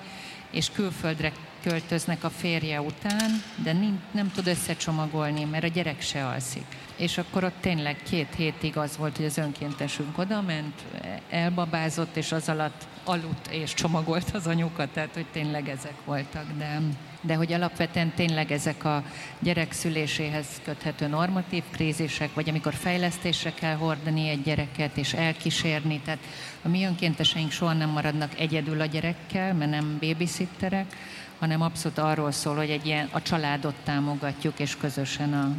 [0.52, 1.32] és külföldre
[1.64, 6.66] költöznek a férje után, de nem, nem tud összecsomagolni, mert a gyerek se alszik.
[6.96, 10.84] És akkor ott tényleg két hétig az volt, hogy az önkéntesünk oda ment,
[11.30, 16.82] elbabázott, és az alatt aludt és csomagolt az anyuka, tehát hogy tényleg ezek voltak, de,
[17.22, 19.04] de hogy alapvetően tényleg ezek a
[19.40, 26.20] gyerek szüléséhez köthető normatív krízisek, vagy amikor fejlesztésre kell hordani egy gyereket és elkísérni, tehát
[26.62, 30.96] a mi önkénteseink soha nem maradnak egyedül a gyerekkel, mert nem babysitterek,
[31.40, 35.56] hanem abszolút arról szól, hogy egy ilyen, a családot támogatjuk, és közösen a,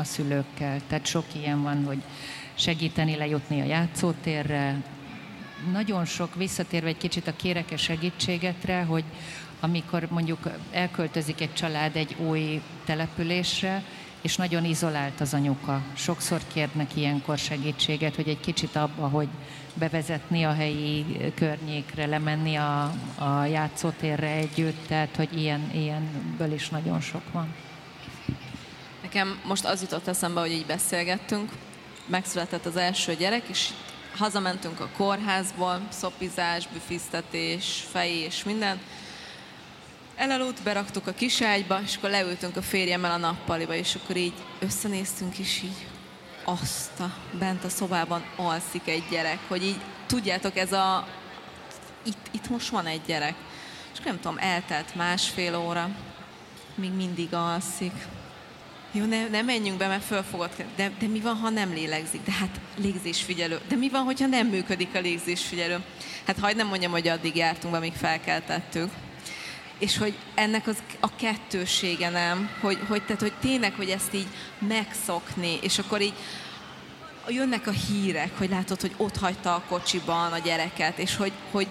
[0.00, 0.80] a szülőkkel.
[0.86, 2.02] Tehát sok ilyen van, hogy
[2.54, 4.82] segíteni lejutni a játszótérre.
[5.72, 9.04] Nagyon sok, visszatérve egy kicsit a kéreke segítségetre, hogy
[9.60, 13.82] amikor mondjuk elköltözik egy család egy új településre,
[14.20, 15.82] és nagyon izolált az anyuka.
[15.94, 19.28] Sokszor kérnek ilyenkor segítséget, hogy egy kicsit abba, hogy
[19.74, 22.82] bevezetni a helyi környékre, lemenni a,
[23.18, 27.54] a játszótérre együtt, tehát hogy ilyen, ilyenből is nagyon sok van.
[29.02, 31.50] Nekem most az jutott eszembe, hogy így beszélgettünk,
[32.06, 33.68] megszületett az első gyerek, és
[34.16, 38.78] hazamentünk a kórházból, szopizás, büfisztetés, fej és minden,
[40.16, 45.38] Elaludt, beraktuk a kiságyba, és akkor leültünk a férjemmel a nappaliba, és akkor így összenéztünk,
[45.38, 45.86] és így
[46.44, 51.06] azt a, bent a szobában alszik egy gyerek, hogy így tudjátok, ez a
[52.02, 53.34] itt, itt most van egy gyerek.
[53.92, 55.90] És nem tudom, eltelt másfél óra,
[56.74, 57.92] még mindig alszik.
[58.92, 60.50] Jó, ne, ne menjünk be, mert fölfogod.
[60.76, 62.22] De, de mi van, ha nem lélegzik?
[62.24, 63.60] De hát légzésfigyelő.
[63.68, 65.82] De mi van, hogyha nem működik a légzésfigyelő?
[66.26, 68.90] Hát hagyd nem mondjam, hogy addig jártunk, amíg felkeltettük
[69.78, 74.28] és hogy ennek az a kettősége nem, hogy, hogy, tehát, hogy tényleg, hogy ezt így
[74.58, 76.14] megszokni, és akkor így
[77.28, 81.66] jönnek a hírek, hogy látod, hogy ott hagyta a kocsiban a gyereket, és hogy, hogy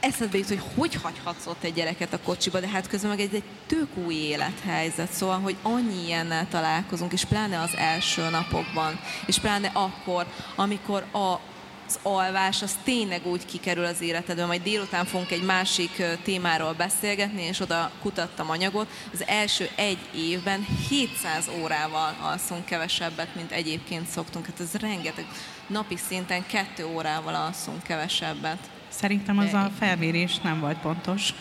[0.00, 3.34] eszedbe jut, hogy hogy hagyhatsz ott egy gyereket a kocsiba, de hát közben meg egy,
[3.34, 9.38] egy tök új élethelyzet, szóval, hogy annyi ilyennel találkozunk, és pláne az első napokban, és
[9.38, 11.40] pláne akkor, amikor a
[11.88, 14.46] az alvás az tényleg úgy kikerül az életedből.
[14.46, 18.88] Majd délután fogunk egy másik témáról beszélgetni, és oda kutattam anyagot.
[19.12, 24.46] Az első egy évben 700 órával alszunk kevesebbet, mint egyébként szoktunk.
[24.46, 25.26] Hát ez rengeteg.
[25.66, 28.58] Napi szinten kettő órával alszunk kevesebbet.
[28.88, 31.34] Szerintem az a felmérés nem volt pontos.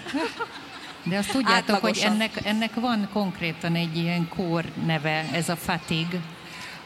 [1.03, 6.19] De azt tudjátok, hogy ennek, ennek van konkrétan egy ilyen kór neve, ez a fatigue,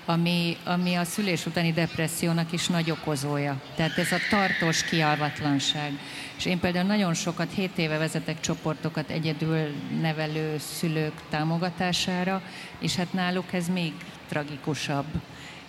[0.05, 3.61] ami, ami a szülés utáni depressziónak is nagy okozója.
[3.75, 5.99] Tehát ez a tartós kialvatlanság.
[6.37, 12.41] És én például nagyon sokat, 7 éve vezetek csoportokat egyedül nevelő szülők támogatására,
[12.79, 13.93] és hát náluk ez még
[14.27, 15.05] tragikusabb.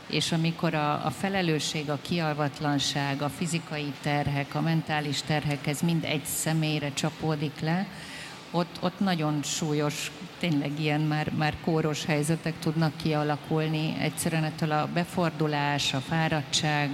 [0.07, 6.05] És amikor a, a felelősség, a kialvatlanság, a fizikai terhek, a mentális terhek, ez mind
[6.05, 7.87] egy személyre csapódik le,
[8.53, 13.97] ott, ott nagyon súlyos, tényleg ilyen már, már kóros helyzetek tudnak kialakulni.
[13.99, 16.91] Egyszerűen ettől a befordulás, a fáradtság,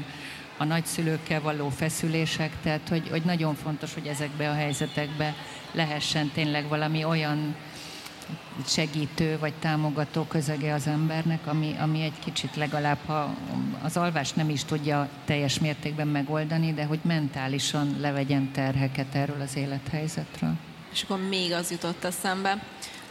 [0.56, 5.34] a nagyszülőkkel való feszülések, tehát hogy, hogy nagyon fontos, hogy ezekbe a helyzetekbe
[5.72, 7.56] lehessen tényleg valami olyan
[8.66, 13.34] segítő vagy támogató közege az embernek, ami, ami egy kicsit legalább, ha
[13.82, 19.56] az alvás nem is tudja teljes mértékben megoldani, de hogy mentálisan levegyen terheket erről az
[19.56, 20.67] élethelyzetről.
[20.92, 22.64] És akkor még az jutott eszembe,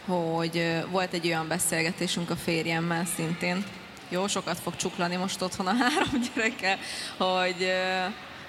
[0.06, 3.64] hogy volt egy olyan beszélgetésünk a férjemmel szintén,
[4.08, 6.78] jó, sokat fog csuklani most otthon a három gyerekkel,
[7.16, 7.72] hogy,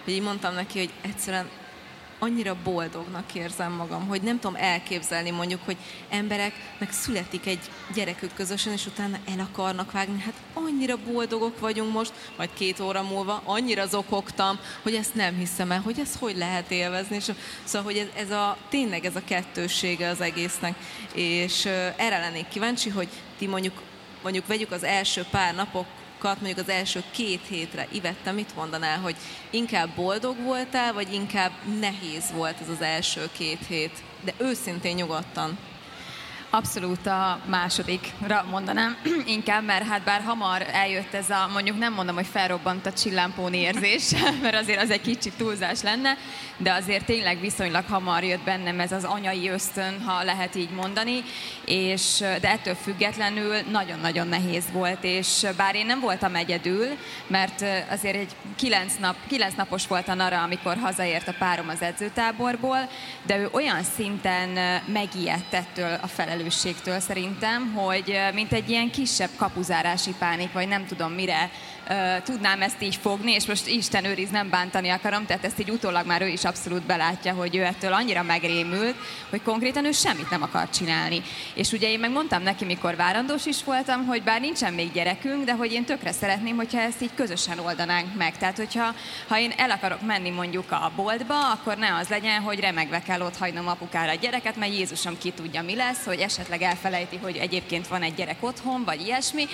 [0.03, 1.49] hogy így mondtam neki, hogy egyszerűen
[2.19, 5.77] annyira boldognak érzem magam, hogy nem tudom elképzelni mondjuk, hogy
[6.09, 7.59] embereknek születik egy
[7.93, 10.19] gyerekük közösen, és utána el akarnak vágni.
[10.19, 15.71] Hát annyira boldogok vagyunk most, majd két óra múlva, annyira zokogtam, hogy ezt nem hiszem
[15.71, 17.15] el, hogy ezt hogy lehet élvezni.
[17.15, 17.31] És,
[17.63, 20.75] szóval, hogy ez, ez a, tényleg ez a kettőssége az egésznek.
[21.13, 23.81] És erre lennék kíváncsi, hogy ti mondjuk
[24.23, 25.85] mondjuk vegyük az első pár napok
[26.23, 29.15] mondjuk az első két hétre, Ivette, mit mondanál, hogy
[29.49, 34.03] inkább boldog voltál, vagy inkább nehéz volt ez az első két hét?
[34.23, 35.57] De őszintén nyugodtan.
[36.51, 38.97] Abszolút a másodikra mondanám
[39.35, 43.53] inkább, mert hát bár hamar eljött ez a, mondjuk nem mondom, hogy felrobbant a csillámpón
[43.53, 46.17] érzés, mert azért az egy kicsit túlzás lenne,
[46.57, 51.23] de azért tényleg viszonylag hamar jött bennem ez az anyai ösztön, ha lehet így mondani,
[51.65, 56.87] és de ettől függetlenül nagyon-nagyon nehéz volt, és bár én nem voltam egyedül,
[57.27, 61.81] mert azért egy kilenc, nap, kilenc napos volt a nara, amikor hazaért a párom az
[61.81, 62.89] edzőtáborból,
[63.25, 66.37] de ő olyan szinten megijedt ettől a felelősségtől
[66.99, 71.51] szerintem, hogy mint egy ilyen kisebb kapuzárási pánik, vagy nem tudom mire
[72.23, 76.05] tudnám ezt így fogni, és most Isten őriz, nem bántani akarom, tehát ezt így utólag
[76.05, 78.95] már ő is abszolút belátja, hogy ő ettől annyira megrémült,
[79.29, 81.21] hogy konkrétan ő semmit nem akar csinálni.
[81.53, 85.53] És ugye én megmondtam neki, mikor várandós is voltam, hogy bár nincsen még gyerekünk, de
[85.53, 88.37] hogy én tökre szeretném, hogyha ezt így közösen oldanánk meg.
[88.37, 88.95] Tehát, hogyha
[89.27, 93.21] ha én el akarok menni mondjuk a boltba, akkor ne az legyen, hogy remegve kell
[93.21, 97.37] ott hagynom apukára a gyereket, mert Jézusom ki tudja, mi lesz, hogy esetleg elfelejti, hogy
[97.37, 99.47] egyébként van egy gyerek otthon, vagy ilyesmi,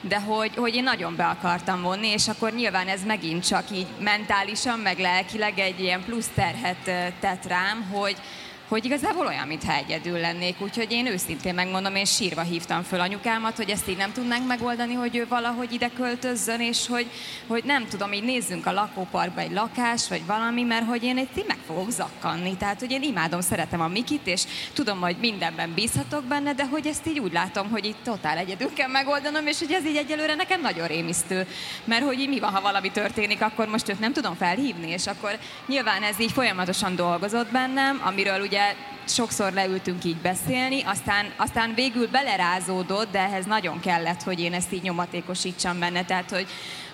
[0.00, 3.86] de hogy, hogy én nagyon be akartam vonni, és akkor nyilván ez megint csak így
[4.00, 8.16] mentálisan, meg lelkileg egy ilyen plusz terhet tett rám, hogy,
[8.68, 10.60] hogy igazából olyan, mintha egyedül lennék.
[10.60, 14.94] Úgyhogy én őszintén megmondom, én sírva hívtam föl anyukámat, hogy ezt így nem tudnánk megoldani,
[14.94, 17.06] hogy ő valahogy ide költözzön, és hogy,
[17.46, 21.46] hogy nem tudom, így nézzünk a lakóparkba egy lakás, vagy valami, mert hogy én itt
[21.46, 22.56] meg fogok zakkanni.
[22.56, 26.86] Tehát, hogy én imádom, szeretem a Mikit, és tudom, hogy mindenben bízhatok benne, de hogy
[26.86, 30.34] ezt így úgy látom, hogy itt totál egyedül kell megoldanom, és hogy ez így egyelőre
[30.34, 31.46] nekem nagyon rémisztő.
[31.84, 35.06] Mert hogy így mi van, ha valami történik, akkor most őt nem tudom felhívni, és
[35.06, 38.74] akkor nyilván ez így folyamatosan dolgozott bennem, amiről ugye ugye
[39.06, 44.72] sokszor leültünk így beszélni, aztán, aztán végül belerázódott, de ehhez nagyon kellett, hogy én ezt
[44.72, 46.04] így nyomatékosítsam benne.
[46.04, 46.46] Tehát, hogy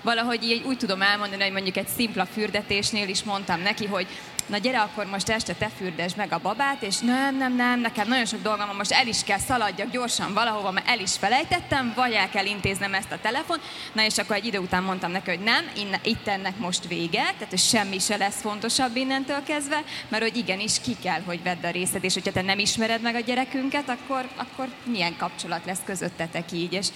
[0.02, 4.06] valahogy így úgy tudom elmondani, hogy mondjuk egy szimpla fürdetésnél is mondtam neki, hogy
[4.46, 8.08] na gyere, akkor most este te fürdesd meg a babát, és nem, nem, nem, nekem
[8.08, 11.92] nagyon sok dolgom van, most el is kell szaladjak gyorsan valahova, mert el is felejtettem,
[11.96, 13.58] vagy el kell intéznem ezt a telefon.
[13.92, 17.22] Na és akkor egy idő után mondtam neki, hogy nem, inne, itt ennek most vége,
[17.22, 21.64] tehát hogy semmi se lesz fontosabb innentől kezdve, mert hogy igenis ki kell, hogy vedd
[21.64, 25.82] a részed, és hogyha te nem ismered meg a gyerekünket, akkor, akkor milyen kapcsolat lesz
[25.84, 26.72] közöttetek így.
[26.72, 26.88] És,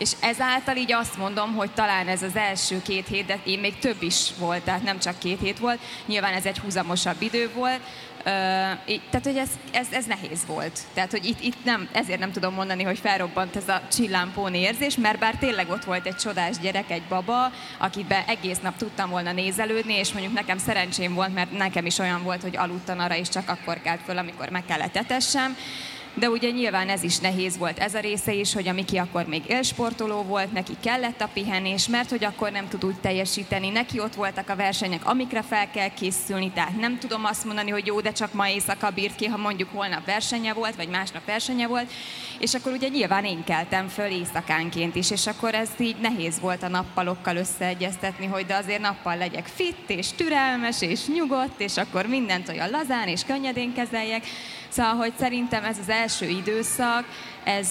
[0.00, 3.78] és ezáltal így azt mondom, hogy talán ez az első két hét, de én még
[3.78, 7.80] több is volt, tehát nem csak két hét volt, nyilván ez egy húzamosabb idő volt,
[9.10, 10.80] tehát, hogy ez, ez, ez nehéz volt.
[10.94, 14.96] Tehát, hogy itt, itt nem, ezért nem tudom mondani, hogy felrobbant ez a csillámpón érzés,
[14.96, 19.32] mert bár tényleg ott volt egy csodás gyerek, egy baba, akibe egész nap tudtam volna
[19.32, 23.28] nézelődni, és mondjuk nekem szerencsém volt, mert nekem is olyan volt, hogy aludtan arra, és
[23.28, 25.56] csak akkor kelt föl, amikor meg kellett etessem
[26.14, 27.78] de ugye nyilván ez is nehéz volt.
[27.78, 31.88] Ez a része is, hogy a Miki akkor még élsportoló volt, neki kellett a pihenés,
[31.88, 35.88] mert hogy akkor nem tud úgy teljesíteni, neki ott voltak a versenyek, amikre fel kell
[35.88, 39.36] készülni, tehát nem tudom azt mondani, hogy jó, de csak ma éjszaka bírt ki, ha
[39.36, 41.92] mondjuk holnap versenye volt, vagy másnap versenye volt,
[42.38, 46.62] és akkor ugye nyilván én keltem föl éjszakánként is, és akkor ez így nehéz volt
[46.62, 52.06] a nappalokkal összeegyeztetni, hogy de azért nappal legyek fit, és türelmes, és nyugodt, és akkor
[52.06, 54.26] mindent olyan lazán és könnyedén kezeljek,
[54.72, 57.04] Szóval, hogy szerintem ez az első időszak,
[57.44, 57.68] ez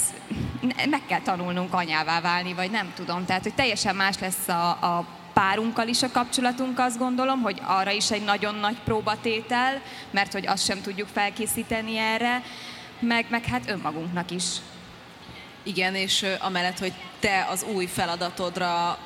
[0.89, 3.25] meg kell tanulnunk anyává válni, vagy nem tudom.
[3.25, 7.91] Tehát, hogy teljesen más lesz a, a párunkkal is a kapcsolatunk, azt gondolom, hogy arra
[7.91, 12.43] is egy nagyon nagy próbatétel, mert hogy azt sem tudjuk felkészíteni erre,
[12.99, 14.43] meg, meg hát önmagunknak is.
[15.63, 18.97] Igen, és amellett, hogy te az új feladatodra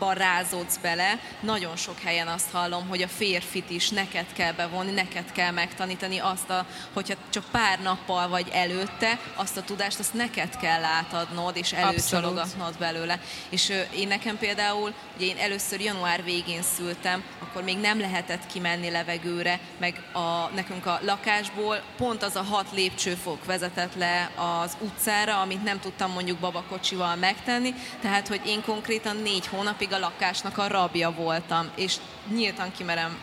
[0.00, 1.18] rázódsz bele.
[1.40, 6.18] Nagyon sok helyen azt hallom, hogy a férfit is neked kell bevonni, neked kell megtanítani
[6.18, 11.56] azt, a, hogyha csak pár nappal vagy előtte, azt a tudást, azt neked kell átadnod,
[11.56, 13.20] és előcsalogatnod belőle.
[13.48, 18.90] És én nekem például, ugye én először január végén szültem, akkor még nem lehetett kimenni
[18.90, 25.40] levegőre, meg a, nekünk a lakásból pont az a hat lépcsőfok vezetett le az utcára,
[25.40, 30.58] amit nem tudtam mondjuk babakocsival megtenni, tehát hogy én konkrétan négy hónap napig a lakásnak
[30.58, 31.96] a rabja voltam, és
[32.34, 33.18] nyíltan kimerem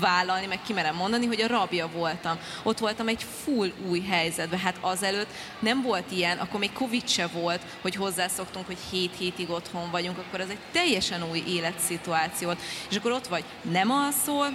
[0.00, 2.38] vállalni, meg kimerem mondani, hogy a rabja voltam.
[2.62, 4.58] Ott voltam egy full új helyzetben.
[4.58, 9.50] Hát azelőtt nem volt ilyen, akkor még Covid se volt, hogy hozzászoktunk, hogy hét hétig
[9.50, 12.52] otthon vagyunk, akkor ez egy teljesen új életszituáció.
[12.90, 14.46] És akkor ott vagy, nem alszol,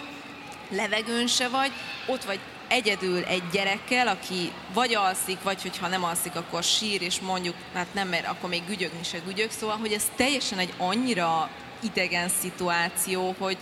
[0.69, 1.71] levegőn se vagy,
[2.07, 7.19] ott vagy egyedül egy gyerekkel, aki vagy alszik, vagy hogyha nem alszik, akkor sír, és
[7.19, 11.49] mondjuk, hát nem, mert akkor még gügyögni se gügyög, szóval, hogy ez teljesen egy annyira
[11.79, 13.57] idegen szituáció, hogy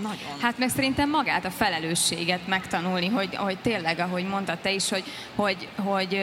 [0.00, 0.40] nagyon.
[0.40, 5.04] Hát meg szerintem magát a felelősséget megtanulni, hogy, hogy tényleg, ahogy mondtad te is, hogy,
[5.34, 6.20] hogy, hogy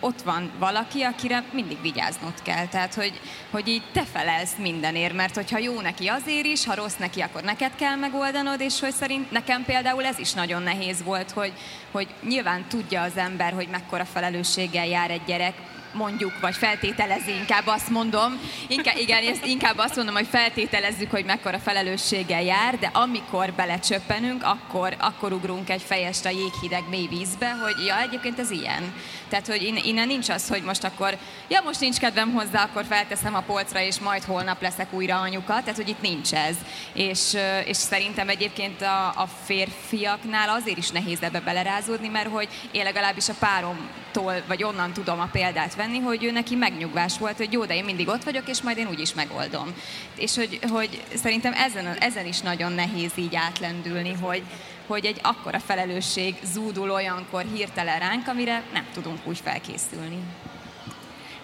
[0.00, 2.66] ott van valaki, akire mindig vigyáznod kell.
[2.66, 3.20] Tehát, hogy,
[3.50, 7.42] hogy így te felelsz mindenért, mert hogyha jó neki azért is, ha rossz neki, akkor
[7.42, 11.52] neked kell megoldanod, és hogy szerint nekem például ez is nagyon nehéz volt, hogy,
[11.90, 15.54] hogy nyilván tudja az ember, hogy mekkora felelősséggel jár egy gyerek,
[15.92, 21.58] mondjuk, vagy feltételezi, inkább azt mondom, inkább, igen, inkább azt mondom, hogy feltételezzük, hogy mekkora
[21.58, 27.84] felelősséggel jár, de amikor belecsöppenünk, akkor, akkor ugrunk egy fejest a jéghideg mély vízbe, hogy
[27.86, 28.94] ja, egyébként ez ilyen.
[29.28, 31.16] Tehát, hogy innen nincs az, hogy most akkor,
[31.48, 35.60] ja, most nincs kedvem hozzá, akkor felteszem a polcra, és majd holnap leszek újra anyuka.
[35.60, 36.56] Tehát, hogy itt nincs ez.
[36.92, 42.84] És, és szerintem egyébként a, a férfiaknál azért is nehéz ebbe belerázódni, mert hogy én
[42.84, 47.52] legalábbis a páromtól, vagy onnan tudom a példát venni, hogy ő neki megnyugvás volt, hogy
[47.52, 49.74] jó, de én mindig ott vagyok, és majd én úgyis megoldom.
[50.16, 54.42] És hogy, hogy szerintem ezen, ezen is nagyon nehéz így átlendülni, hogy,
[54.86, 60.18] hogy egy akkora felelősség zúdul olyankor hirtelen ránk, amire nem tudunk úgy felkészülni.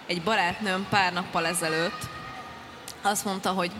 [0.07, 2.09] Egy barátnőm pár nappal ezelőtt
[3.03, 3.71] azt mondta, hogy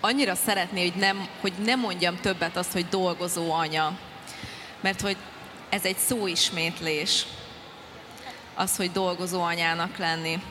[0.00, 3.98] annyira szeretné, hogy nem, hogy nem mondjam többet azt, hogy dolgozó anya.
[4.80, 5.16] Mert hogy
[5.68, 7.26] ez egy szóismétlés,
[8.56, 10.42] az, hogy dolgozó anyának lenni.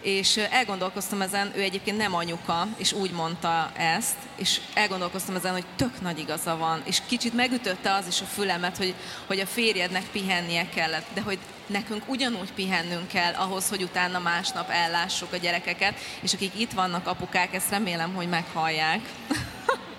[0.00, 5.64] És elgondolkoztam ezen, ő egyébként nem anyuka, és úgy mondta ezt, és elgondolkoztam ezen, hogy
[5.76, 8.94] tök nagy igaza van, és kicsit megütötte az is a fülemet, hogy,
[9.26, 14.70] hogy a férjednek pihennie kellett, de hogy nekünk ugyanúgy pihennünk kell ahhoz, hogy utána másnap
[14.70, 19.00] ellássuk a gyerekeket, és akik itt vannak apukák, ezt remélem, hogy meghallják.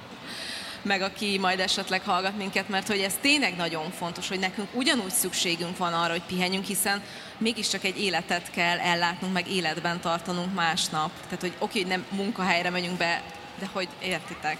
[0.83, 5.11] meg aki majd esetleg hallgat minket, mert hogy ez tényleg nagyon fontos, hogy nekünk ugyanúgy
[5.11, 7.01] szükségünk van arra, hogy pihenjünk, hiszen
[7.37, 11.11] mégiscsak egy életet kell ellátnunk, meg életben tartanunk másnap.
[11.23, 13.21] Tehát, hogy oké, hogy nem munkahelyre megyünk be,
[13.59, 14.57] de hogy értitek.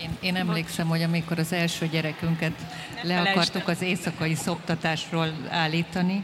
[0.00, 2.52] Én, én emlékszem, hogy amikor az első gyerekünket
[3.02, 6.22] le akartuk az éjszakai szoptatásról állítani,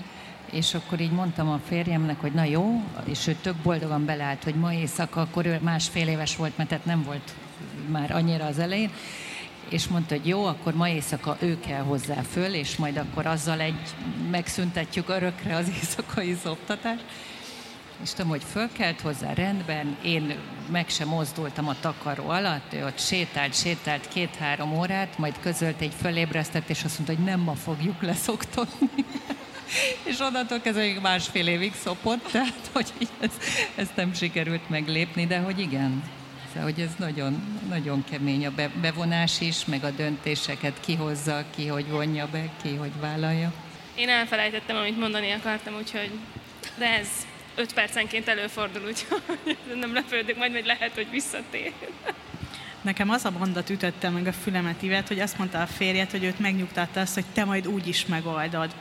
[0.51, 4.55] és akkor így mondtam a férjemnek, hogy na jó, és ő tök boldogan beleállt, hogy
[4.55, 7.35] ma éjszaka, akkor ő másfél éves volt, mert tehát nem volt
[7.91, 8.91] már annyira az elején,
[9.69, 13.61] és mondta, hogy jó, akkor ma éjszaka ő kell hozzá föl, és majd akkor azzal
[13.61, 13.81] egy
[14.31, 17.05] megszüntetjük örökre az éjszakai szoptatást.
[18.03, 20.35] És tudom, hogy fölkelt hozzá rendben, én
[20.71, 25.93] meg sem mozdultam a takaró alatt, ő ott sétált, sétált két-három órát, majd közölt egy
[26.01, 28.89] fölébresztett, és azt mondta, hogy nem ma fogjuk leszoktatni.
[30.11, 33.31] és onnantól kezdve másfél évig szopott, tehát hogy ez,
[33.75, 36.03] ezt nem sikerült meglépni, de hogy igen,
[36.53, 41.89] Szóval, hogy ez nagyon, nagyon kemény a bevonás is, meg a döntéseket kihozza, ki hogy
[41.89, 43.53] vonja be, ki hogy vállalja.
[43.95, 46.11] Én elfelejtettem, amit mondani akartam, úgyhogy
[46.79, 47.09] de ez
[47.55, 51.73] öt percenként előfordul, úgyhogy nem lepődök, majd majd lehet, hogy visszatér.
[52.83, 56.25] Nekem az a mondat ütötte meg a fülemet Ivet, hogy azt mondta a férjet, hogy
[56.25, 58.75] őt megnyugtatta azt, hogy te majd úgy is megoldod.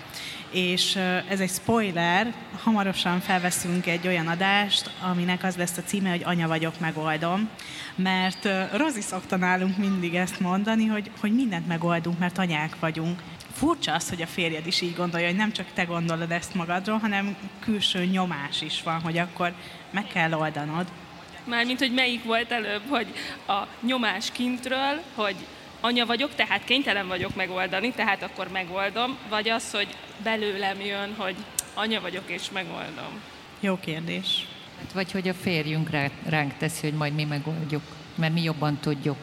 [0.52, 0.96] És
[1.30, 2.34] ez egy spoiler,
[2.64, 7.50] hamarosan felveszünk egy olyan adást, aminek az lesz a címe, hogy Anya vagyok, megoldom.
[7.96, 13.22] Mert Rozi szokta nálunk mindig ezt mondani, hogy, hogy mindent megoldunk, mert anyák vagyunk.
[13.54, 16.98] Furcsa az, hogy a férjed is így gondolja, hogy nem csak te gondolod ezt magadról,
[16.98, 19.54] hanem külső nyomás is van, hogy akkor
[19.92, 20.88] meg kell oldanod.
[21.44, 23.08] Mármint, hogy melyik volt előbb, hogy
[23.48, 25.36] a nyomás kintről, hogy
[25.82, 29.88] anya vagyok, tehát kénytelen vagyok megoldani, tehát akkor megoldom, vagy az, hogy
[30.24, 31.36] belőlem jön, hogy
[31.74, 33.22] anya vagyok és megoldom.
[33.60, 34.48] Jó kérdés.
[34.80, 35.90] Hát, vagy hogy a férjünk
[36.26, 37.82] ránk teszi, hogy majd mi megoldjuk,
[38.16, 39.18] mert mi jobban tudjuk.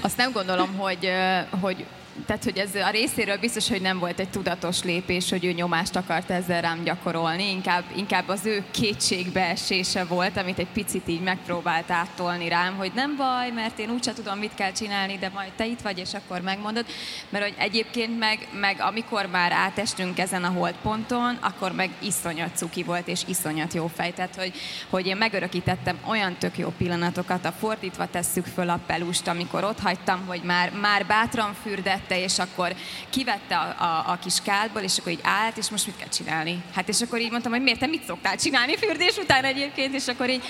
[0.00, 1.12] Azt nem gondolom, hogy,
[1.60, 1.84] hogy
[2.26, 5.96] tehát, hogy ez a részéről biztos, hogy nem volt egy tudatos lépés, hogy ő nyomást
[5.96, 11.90] akart ezzel rám gyakorolni, inkább, inkább az ő kétségbeesése volt, amit egy picit így megpróbált
[11.90, 15.66] áttolni rám, hogy nem baj, mert én úgyse tudom, mit kell csinálni, de majd te
[15.66, 16.86] itt vagy, és akkor megmondod.
[17.28, 22.82] Mert hogy egyébként meg, meg amikor már átestünk ezen a holdponton, akkor meg iszonyat cuki
[22.82, 24.12] volt, és iszonyat jó fej.
[24.12, 24.52] Tehát, hogy,
[24.88, 29.80] hogy én megörökítettem olyan tök jó pillanatokat, a fordítva tesszük föl a pelust, amikor ott
[29.80, 32.74] hagytam, hogy már, már bátran fürdett, megvette, és akkor
[33.10, 36.62] kivette a, a, a kis kádból, és akkor így állt, és most mit kell csinálni?
[36.74, 40.06] Hát és akkor így mondtam, hogy miért te mit szoktál csinálni fürdés után egyébként, és
[40.08, 40.42] akkor így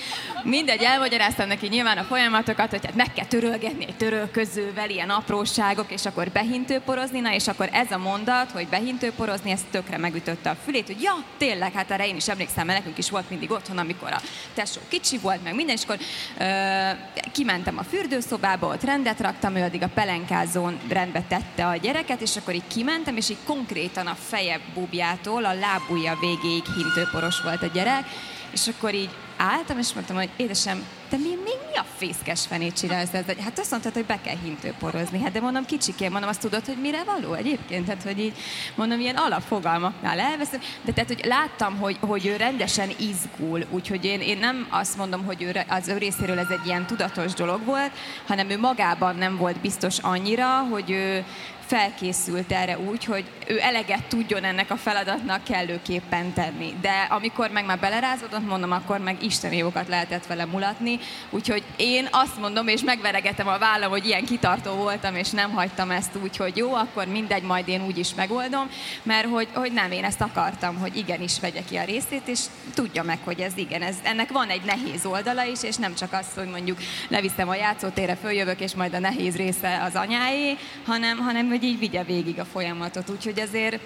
[0.43, 5.91] mindegy, elmagyaráztam neki nyilván a folyamatokat, hogy hát meg kell törölgetni egy törölközővel, ilyen apróságok,
[5.91, 10.57] és akkor behintőporozni, na és akkor ez a mondat, hogy behintőporozni, ez tökre megütötte a
[10.63, 13.77] fülét, hogy ja, tényleg, hát erre én is emlékszem, mert nekünk is volt mindig otthon,
[13.77, 14.21] amikor a
[14.53, 15.97] tesó kicsi volt, meg minden, és akkor
[16.37, 16.89] ö,
[17.31, 22.37] kimentem a fürdőszobába, ott rendet raktam, ő addig a pelenkázón rendbe tette a gyereket, és
[22.37, 27.71] akkor így kimentem, és így konkrétan a feje bubjától a lábúja végéig hintőporos volt a
[27.73, 28.05] gyerek,
[28.53, 32.77] és akkor így álltam, és mondtam, hogy édesem, te mi, még mi a fészkes fenét
[32.77, 33.35] csinálsz ezzel?
[33.43, 35.21] Hát azt mondtad, hogy be kell hintőporozni.
[35.21, 37.85] Hát de mondom, kicsikén, mondom, azt tudod, hogy mire való egyébként?
[37.85, 38.33] Tehát, hogy így,
[38.75, 40.59] mondom, ilyen alapfogalmaknál elveszem.
[40.81, 45.25] De tehát, hogy láttam, hogy, hogy ő rendesen izgul, úgyhogy én, én nem azt mondom,
[45.25, 47.91] hogy ő, az ő részéről ez egy ilyen tudatos dolog volt,
[48.27, 51.25] hanem ő magában nem volt biztos annyira, hogy ő
[51.65, 56.73] felkészült erre úgy, hogy ő eleget tudjon ennek a feladatnak kellőképpen tenni.
[56.81, 60.99] De amikor meg már belerázódott, mondom, akkor meg isteni jókat lehetett vele mulatni.
[61.29, 65.91] Úgyhogy én azt mondom, és megveregetem a vállam, hogy ilyen kitartó voltam, és nem hagytam
[65.91, 68.69] ezt úgy, hogy jó, akkor mindegy, majd én úgy is megoldom,
[69.03, 72.39] mert hogy, hogy nem, én ezt akartam, hogy igenis vegye ki a részét, és
[72.73, 76.13] tudja meg, hogy ez igen, ez, ennek van egy nehéz oldala is, és nem csak
[76.13, 81.17] az, hogy mondjuk leviszem a játszótérre, följövök, és majd a nehéz része az anyáé, hanem,
[81.17, 83.09] hanem hogy így vigye végig a folyamatot.
[83.09, 83.79] Úgyhogy azért,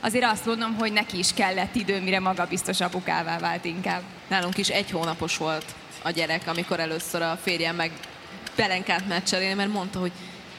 [0.00, 4.02] azért azt mondom, hogy neki is kellett idő, mire maga biztos apukává vált inkább.
[4.28, 5.64] Nálunk is egy hónapos volt
[6.02, 7.90] a gyerek, amikor először a férjem meg
[8.54, 10.12] pelenkát meccselni, mert mondta, hogy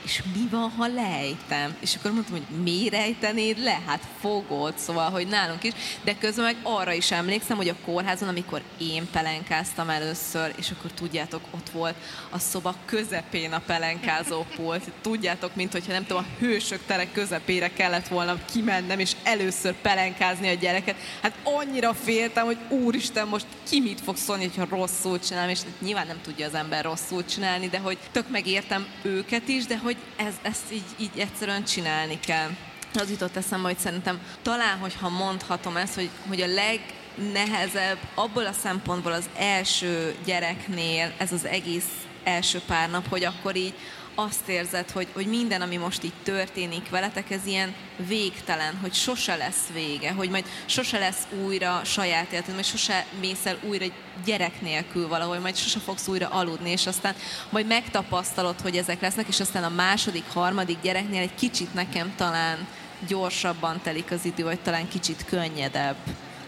[0.03, 1.75] és mi van, ha lejtem?
[1.79, 3.81] És akkor mondtam, hogy mi rejtenéd le?
[3.85, 5.71] Hát fogod, szóval, hogy nálunk is.
[6.03, 10.91] De közben meg arra is emlékszem, hogy a kórházon, amikor én pelenkáztam először, és akkor
[10.91, 11.95] tudjátok, ott volt
[12.29, 14.91] a szoba közepén a pelenkázó pult.
[15.01, 20.49] Tudjátok, mint hogyha nem tudom, a hősök tere közepére kellett volna kimennem, és először pelenkázni
[20.49, 20.95] a gyereket.
[21.21, 26.07] Hát annyira féltem, hogy úristen, most ki mit fog szólni, hogyha rosszul csinálom, és nyilván
[26.07, 30.33] nem tudja az ember rosszul csinálni, de hogy tök megértem őket is, de hogy ez,
[30.41, 32.49] ezt így, így egyszerűen csinálni kell.
[32.93, 38.51] Az jutott eszembe, hogy szerintem talán, hogyha mondhatom ezt, hogy, hogy a legnehezebb abból a
[38.51, 41.89] szempontból az első gyereknél ez az egész
[42.23, 43.73] első pár nap, hogy akkor így
[44.19, 47.73] azt érzed, hogy, hogy minden, ami most itt történik veletek, ez ilyen
[48.07, 53.45] végtelen, hogy sose lesz vége, hogy majd sose lesz újra saját életed, majd sose mész
[53.45, 53.85] el újra
[54.25, 57.15] gyerek nélkül valahol, majd sose fogsz újra aludni, és aztán
[57.49, 62.67] majd megtapasztalod, hogy ezek lesznek, és aztán a második, harmadik gyereknél egy kicsit nekem talán
[63.07, 65.95] gyorsabban telik az idő, vagy talán kicsit könnyedebb.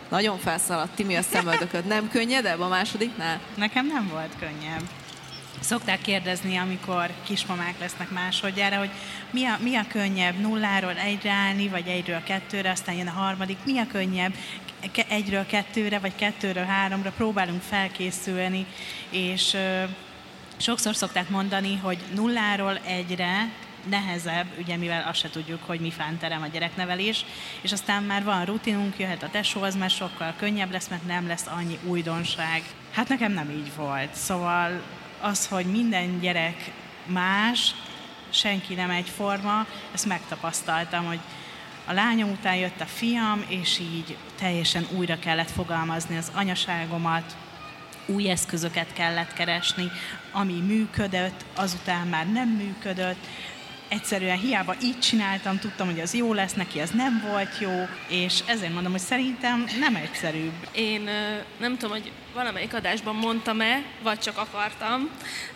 [0.10, 1.86] Nagyon felszaladt Timi a szemöldököd.
[1.86, 3.40] Nem könnyedebb a másodiknál?
[3.56, 4.99] Nekem nem volt könnyebb.
[5.60, 8.90] Szokták kérdezni, amikor kismamák lesznek másodjára, hogy
[9.32, 13.58] mi a, mi a könnyebb, nulláról egyre állni, vagy egyről kettőre, aztán jön a harmadik,
[13.66, 14.34] mi a könnyebb,
[15.08, 18.66] egyről kettőre, vagy kettőről háromra próbálunk felkészülni,
[19.10, 19.84] és ö,
[20.58, 23.50] sokszor szokták mondani, hogy nulláról egyre
[23.90, 27.26] nehezebb, ugye mivel azt se tudjuk, hogy mi fánterem a gyereknevelés,
[27.62, 31.28] és aztán már van rutinunk, jöhet a tesó, az már sokkal könnyebb lesz, mert nem
[31.28, 32.64] lesz annyi újdonság.
[32.92, 34.82] Hát nekem nem így volt, szóval
[35.22, 36.72] az, hogy minden gyerek
[37.06, 37.76] más,
[38.30, 41.20] senki nem egyforma, ezt megtapasztaltam, hogy
[41.86, 47.36] a lányom után jött a fiam, és így teljesen újra kellett fogalmazni az anyaságomat,
[48.06, 49.92] új eszközöket kellett keresni,
[50.32, 53.28] ami működött, azután már nem működött,
[53.90, 58.40] egyszerűen hiába így csináltam, tudtam, hogy az jó lesz, neki az nem volt jó, és
[58.46, 60.68] ezért mondom, hogy szerintem nem egyszerűbb.
[60.72, 61.10] Én
[61.60, 65.10] nem tudom, hogy valamelyik adásban mondtam-e, vagy csak akartam,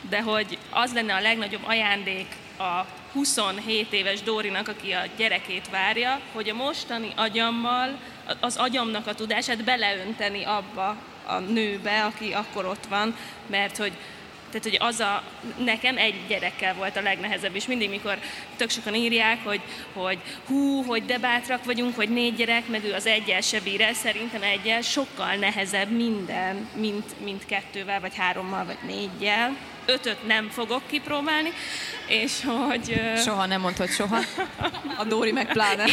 [0.09, 2.27] de hogy az lenne a legnagyobb ajándék
[2.57, 7.99] a 27 éves Dórinak, aki a gyerekét várja, hogy a mostani agyammal
[8.39, 13.15] az agyamnak a tudását beleönteni abba a nőbe, aki akkor ott van,
[13.47, 13.91] mert hogy
[14.53, 15.23] tehát, hogy az a,
[15.57, 18.17] nekem egy gyerekkel volt a legnehezebb, és mindig, mikor
[18.55, 19.61] tök sokan írják, hogy,
[19.93, 23.81] hogy hú, hogy de bátrak vagyunk, hogy négy gyerek, meg ő az egyel se bír
[23.81, 29.55] el, szerintem egyel sokkal nehezebb minden, mint, mint kettővel, vagy hárommal, vagy négyel.
[29.85, 31.53] Ötöt nem fogok kipróbálni,
[32.07, 33.01] és hogy...
[33.17, 34.19] Soha nem mondtad soha.
[34.97, 35.85] A Dóri meg pláne.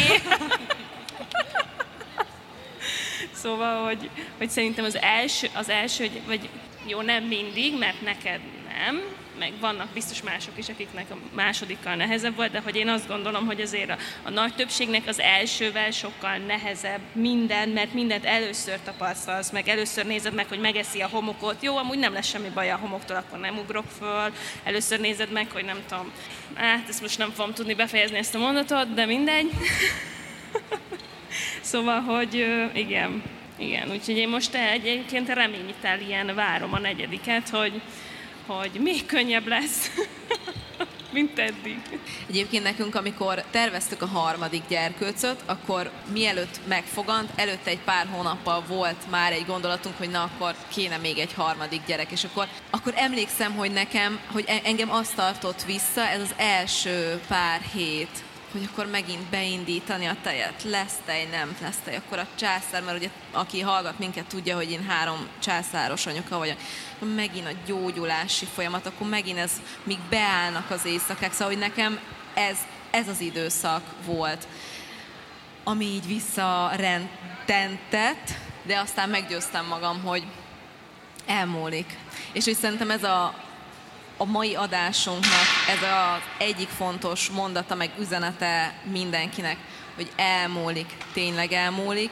[3.33, 6.49] Szóval, hogy, hogy szerintem az első, az első, vagy
[6.91, 9.03] jó, nem mindig, mert neked nem,
[9.39, 13.47] meg vannak biztos mások is, akiknek a másodikkal nehezebb volt, de hogy én azt gondolom,
[13.47, 19.51] hogy azért a, a nagy többségnek az elsővel sokkal nehezebb minden, mert mindent először tapasztalsz,
[19.51, 21.63] meg először nézed meg, hogy megeszi a homokot.
[21.63, 24.33] Jó, amúgy nem lesz semmi baj a homoktól, akkor nem ugrok föl.
[24.65, 26.13] Először nézed meg, hogy nem tudom,
[26.55, 29.51] hát ezt most nem fogom tudni befejezni ezt a mondatot, de mindegy.
[31.61, 33.23] szóval, hogy igen,
[33.61, 37.81] igen, úgyhogy én most egyébként reménytel ilyen várom a negyediket, hogy,
[38.47, 39.91] hogy még könnyebb lesz,
[41.13, 41.79] mint eddig.
[42.29, 49.11] Egyébként nekünk, amikor terveztük a harmadik gyerkőcöt, akkor mielőtt megfogant, előtte egy pár hónappal volt
[49.11, 53.53] már egy gondolatunk, hogy na akkor kéne még egy harmadik gyerek, és akkor, akkor emlékszem,
[53.53, 59.23] hogy nekem, hogy engem azt tartott vissza, ez az első pár hét, hogy akkor megint
[59.23, 60.63] beindítani a tejet.
[60.63, 61.97] Lesz tej, nem lesz tej.
[61.97, 66.57] Akkor a császár, mert ugye aki hallgat minket, tudja, hogy én három császáros anyuka vagyok.
[67.17, 69.53] Megint a gyógyulási folyamat, akkor megint ez,
[69.85, 71.33] míg beállnak az éjszakák.
[71.33, 71.99] Szóval, hogy nekem
[72.35, 72.59] ez,
[72.91, 74.47] ez az időszak volt,
[75.65, 78.31] ami így visszarententett,
[78.63, 80.25] de aztán meggyőztem magam, hogy
[81.27, 81.97] elmúlik.
[82.33, 83.35] És hogy szerintem ez a,
[84.21, 89.57] a mai adásunknak ez az egyik fontos mondata, meg üzenete mindenkinek,
[89.95, 92.11] hogy elmúlik, tényleg elmúlik,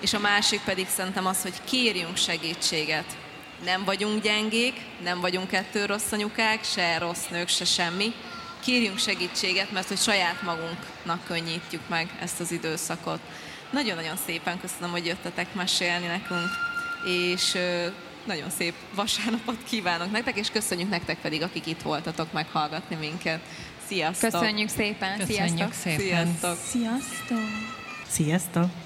[0.00, 3.16] és a másik pedig szerintem az, hogy kérjünk segítséget.
[3.64, 8.12] Nem vagyunk gyengék, nem vagyunk kettő rossz anyukák, se rossz nők, se semmi.
[8.60, 13.20] Kérjünk segítséget, mert hogy saját magunknak könnyítjük meg ezt az időszakot.
[13.70, 16.48] Nagyon-nagyon szépen köszönöm, hogy jöttetek mesélni nekünk,
[17.04, 17.56] és
[18.26, 23.40] nagyon szép vasárnapot kívánok nektek, és köszönjük nektek pedig, akik itt voltatok meghallgatni minket.
[23.86, 24.30] Sziasztok!
[24.30, 25.18] Köszönjük szépen!
[25.18, 25.72] Köszönjük Sziasztok!
[25.72, 26.26] szépen!
[26.26, 26.56] Sziasztok!
[26.56, 27.48] Sziasztok!
[28.08, 28.85] Sziasztok!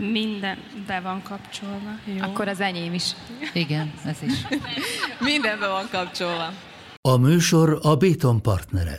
[0.00, 1.98] Minden be van kapcsolva.
[2.04, 2.22] Jó.
[2.22, 3.14] Akkor az enyém is.
[3.52, 4.46] Igen, ez is.
[5.18, 6.52] Mindenben van kapcsolva.
[7.08, 8.98] A műsor a Béton partnere.